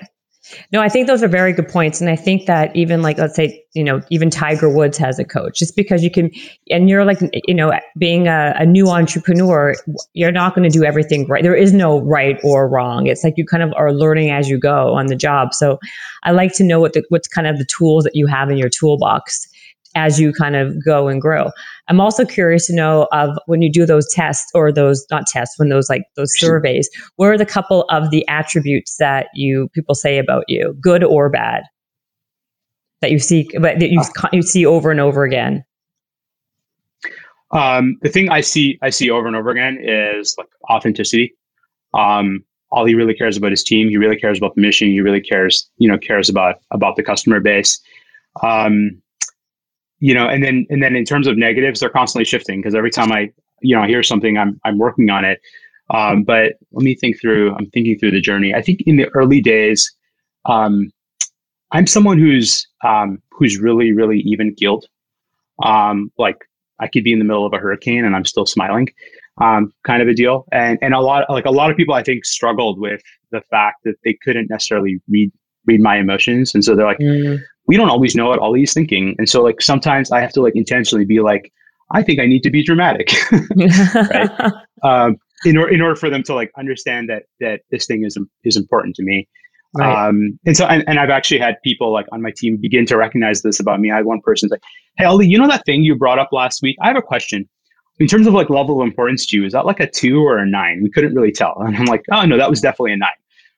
[0.72, 2.00] No, I think those are very good points.
[2.00, 5.26] And I think that even like, let's say, you know, even Tiger Woods has a
[5.26, 6.30] coach just because you can,
[6.70, 9.74] and you're like, you know, being a, a new entrepreneur,
[10.14, 11.42] you're not going to do everything right.
[11.42, 13.08] There is no right or wrong.
[13.08, 15.54] It's like you kind of are learning as you go on the job.
[15.54, 15.80] So
[16.24, 18.58] I like to know what the, what's kind of the tools that you have in
[18.58, 19.48] your toolbox
[19.96, 21.50] as you kind of go and grow.
[21.88, 25.58] I'm also curious to know of when you do those tests or those not tests,
[25.58, 29.96] when those like those surveys, what are the couple of the attributes that you people
[29.96, 31.64] say about you, good or bad,
[33.02, 35.64] that you see, but that you uh, you see over and over again?
[37.52, 41.34] Um, the thing I see I see over and over again is like authenticity.
[41.94, 43.88] Um, Aly really cares about his team.
[43.88, 44.90] He really cares about the mission.
[44.90, 47.80] He really cares, you know, cares about about the customer base.
[48.44, 49.02] Um,
[50.00, 52.92] you know, and then and then in terms of negatives, they're constantly shifting because every
[52.92, 53.32] time I
[53.62, 55.40] you know I hear something, I'm I'm working on it.
[55.94, 57.54] Um, but let me think through.
[57.56, 58.54] I'm thinking through the journey.
[58.54, 59.94] I think in the early days,
[60.46, 60.92] um,
[61.72, 64.86] I'm someone who's um, who's really really even keeled.
[65.64, 66.38] Um, like
[66.80, 68.90] I could be in the middle of a hurricane and I'm still smiling,
[69.42, 70.46] um, kind of a deal.
[70.52, 73.02] And and a lot like a lot of people I think struggled with
[73.32, 75.32] the fact that they couldn't necessarily read
[75.68, 78.74] read my emotions, and so they're like, mm we don't always know what Aly is
[78.74, 79.16] thinking.
[79.18, 81.52] And so like sometimes I have to like intentionally be like,
[81.92, 83.12] I think I need to be dramatic.
[83.56, 84.30] right.
[84.84, 88.18] Um, in, or, in order for them to like understand that that this thing is
[88.44, 89.28] is important to me.
[89.74, 90.08] Right.
[90.08, 92.98] Um, and so, and, and, I've actually had people like on my team begin to
[92.98, 93.90] recognize this about me.
[93.90, 94.58] I had one person say,
[94.98, 96.78] Hey, Aly, you know that thing you brought up last week?
[96.82, 97.50] I have a question.
[98.00, 100.38] In terms of like level of importance to you, is that like a two or
[100.38, 100.82] a nine?
[100.84, 101.56] We couldn't really tell.
[101.60, 103.10] And I'm like, oh no, that was definitely a nine.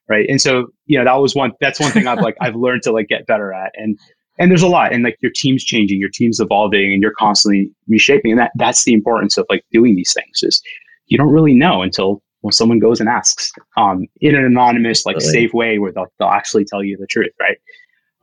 [0.10, 0.26] Right.
[0.30, 2.92] And so, you know, that was one, that's one thing I've like, I've learned to
[2.92, 3.74] like get better at.
[3.76, 4.00] And,
[4.40, 7.70] and there's a lot and like your team's changing, your team's evolving and you're constantly
[7.88, 8.32] reshaping.
[8.32, 10.62] And that, that's the importance of like doing these things is
[11.08, 15.18] you don't really know until when someone goes and asks um, in an anonymous, like
[15.18, 15.30] really?
[15.30, 17.58] safe way where they'll, they'll actually tell you the truth, right?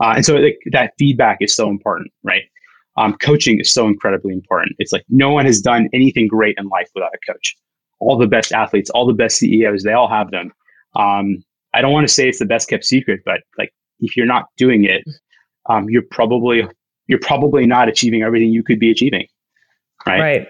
[0.03, 2.45] Uh, and so like, that feedback is so important, right?
[2.97, 4.77] Um, coaching is so incredibly important.
[4.79, 7.57] It's like no one has done anything great in life without a coach.
[7.99, 10.53] All the best athletes, all the best CEOs, they all have them.
[10.95, 11.43] Um,
[11.75, 14.47] I don't want to say it's the best kept secret, but like if you're not
[14.57, 15.03] doing it,
[15.69, 16.67] um, you're probably
[17.07, 19.27] you're probably not achieving everything you could be achieving.
[20.07, 20.21] Right.
[20.21, 20.49] Right.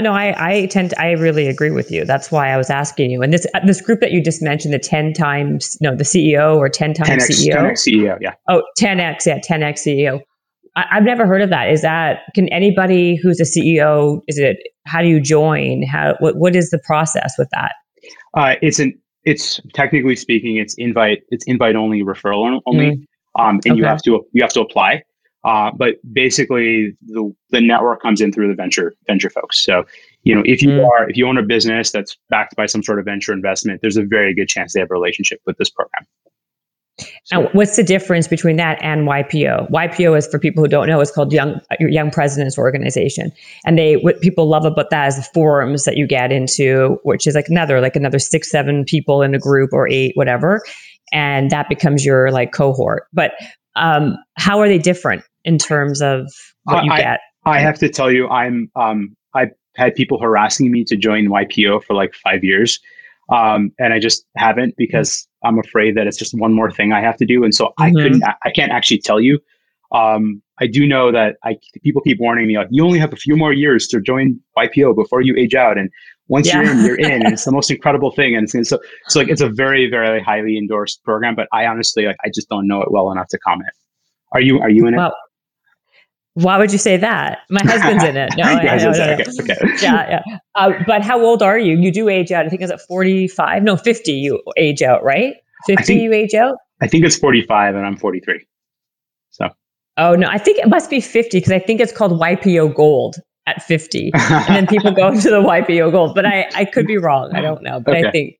[0.00, 2.04] No, I, I tend to, I really agree with you.
[2.04, 3.22] That's why I was asking you.
[3.22, 6.56] And this uh, this group that you just mentioned, the 10 times, no, the CEO
[6.56, 7.54] or 10 times 10X, CEO.
[7.54, 8.34] 10X CEO, yeah.
[8.48, 10.20] Oh, 10X, yeah, 10X CEO.
[10.76, 11.70] I, have never heard of that.
[11.70, 15.82] Is that, can anybody who's a CEO, is it, how do you join?
[15.82, 17.72] How, what, what is the process with that?
[18.34, 22.90] Uh, it's an, it's technically speaking, it's invite, it's invite only, referral only.
[22.90, 23.06] Mm.
[23.38, 23.76] Um, and okay.
[23.76, 25.02] you have to, you have to apply.
[25.44, 29.64] Uh, but basically, the the network comes in through the venture venture folks.
[29.64, 29.84] So,
[30.22, 30.86] you know, if you mm.
[30.86, 33.96] are if you own a business that's backed by some sort of venture investment, there's
[33.96, 36.06] a very good chance they have a relationship with this program.
[37.24, 39.70] So, and what's the difference between that and YPO?
[39.70, 43.32] YPO is for people who don't know, it's called Young Young Presidents Organization,
[43.64, 47.26] and they what people love about that is the forums that you get into, which
[47.26, 50.62] is like another like another six seven people in a group or eight whatever,
[51.12, 53.04] and that becomes your like cohort.
[53.12, 53.32] But
[53.76, 56.30] um, how are they different in terms of
[56.64, 57.20] what you I, get?
[57.44, 61.84] I have to tell you, I'm um, I've had people harassing me to join YPO
[61.84, 62.78] for like five years,
[63.30, 67.00] um, and I just haven't because I'm afraid that it's just one more thing I
[67.00, 67.82] have to do, and so mm-hmm.
[67.82, 69.38] I couldn't, I can't actually tell you.
[69.92, 73.16] Um, I do know that I people keep warning me like you only have a
[73.16, 75.90] few more years to join YPO before you age out, and
[76.28, 76.62] once yeah.
[76.62, 78.34] you're in, you're in, and it's the most incredible thing.
[78.34, 78.78] And, and so,
[79.08, 81.34] so like it's a very, very highly endorsed program.
[81.34, 83.70] But I honestly, like, I just don't know it well enough to comment.
[84.32, 84.58] Are you?
[84.60, 84.96] Are you in it?
[84.96, 85.14] Well,
[86.34, 87.40] why would you say that?
[87.50, 88.30] My husband's in it.
[88.36, 89.56] No, yeah, no, no, no, okay, okay.
[89.82, 90.38] yeah, yeah.
[90.54, 91.76] Uh, but how old are you?
[91.76, 92.46] You do age out.
[92.46, 93.62] I think it's at 45.
[93.62, 95.34] No, 50 you age out, right?
[95.66, 96.56] 50 think, you age out?
[96.80, 98.44] I think it's 45 and I'm 43.
[99.30, 99.48] So.
[99.98, 100.28] Oh, no.
[100.28, 104.10] I think it must be 50 because I think it's called YPO Gold at 50.
[104.14, 106.14] and then people go to the YPO Gold.
[106.14, 107.30] But I, I could be wrong.
[107.34, 107.80] I don't know.
[107.80, 108.08] But okay.
[108.08, 108.38] I think,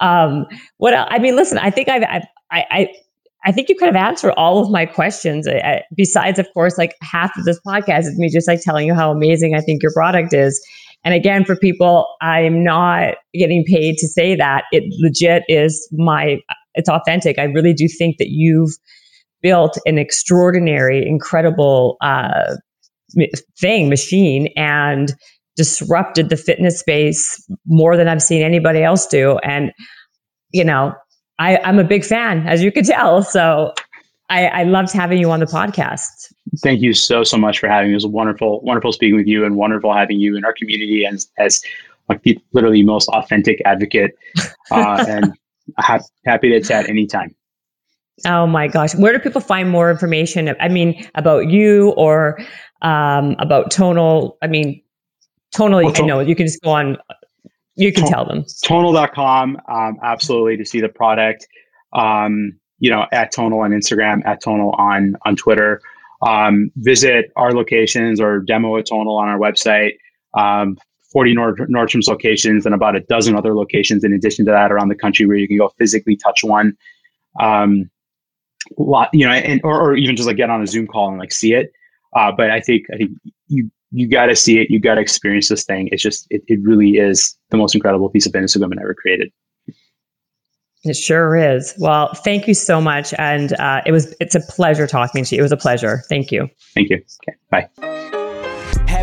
[0.00, 0.46] um,
[0.78, 2.88] what I mean, listen, I think I've, I've I, I
[3.46, 5.46] I think you could have answered all of my questions.
[5.46, 8.94] I, besides, of course, like half of this podcast is me just like telling you
[8.94, 10.60] how amazing I think your product is.
[11.04, 14.64] And again, for people, I'm not getting paid to say that.
[14.72, 16.38] It legit is my,
[16.74, 17.38] it's authentic.
[17.38, 18.72] I really do think that you've
[19.42, 22.56] built an extraordinary, incredible uh,
[23.60, 25.14] thing, machine, and
[25.54, 29.38] disrupted the fitness space more than I've seen anybody else do.
[29.44, 29.70] And,
[30.50, 30.92] you know,
[31.38, 33.22] I, I'm a big fan, as you could tell.
[33.22, 33.74] So
[34.30, 36.32] I, I loved having you on the podcast.
[36.62, 37.94] Thank you so so much for having me.
[37.94, 41.28] It was wonderful, wonderful speaking with you, and wonderful having you in our community as
[41.38, 41.60] as
[42.08, 44.16] like the literally most authentic advocate.
[44.70, 45.34] Uh, and
[45.78, 47.34] ha- happy to chat anytime.
[48.24, 50.54] Oh my gosh, where do people find more information?
[50.58, 52.38] I mean, about you or
[52.82, 54.38] um, about Tonal?
[54.40, 54.80] I mean,
[55.52, 55.84] Tonal.
[55.84, 56.96] Well, I know you can just go on
[57.76, 58.44] you can tell them.
[58.64, 61.46] Tonal.com, um, absolutely, to see the product.
[61.92, 65.80] Um, you know, at Tonal on Instagram, at Tonal on on Twitter.
[66.22, 69.92] Um, visit our locations or demo at Tonal on our website.
[70.34, 70.78] Um,
[71.12, 74.88] 40 Nord- Nordstrom's locations and about a dozen other locations in addition to that around
[74.88, 76.76] the country where you can go physically touch one.
[77.40, 77.90] Um,
[78.78, 81.18] lot, you know, and or, or even just like get on a Zoom call and
[81.18, 81.72] like see it.
[82.14, 83.10] Uh, but I think I think
[83.48, 84.68] you you got to see it.
[84.70, 85.88] You got to experience this thing.
[85.90, 89.32] It's just, it, it really is the most incredible piece of fitness equipment ever created.
[90.84, 91.74] It sure is.
[91.78, 95.40] Well, thank you so much, and uh, it was it's a pleasure talking to you.
[95.40, 96.02] It was a pleasure.
[96.08, 96.48] Thank you.
[96.74, 97.02] Thank you.
[97.28, 97.36] Okay.
[97.50, 98.15] Bye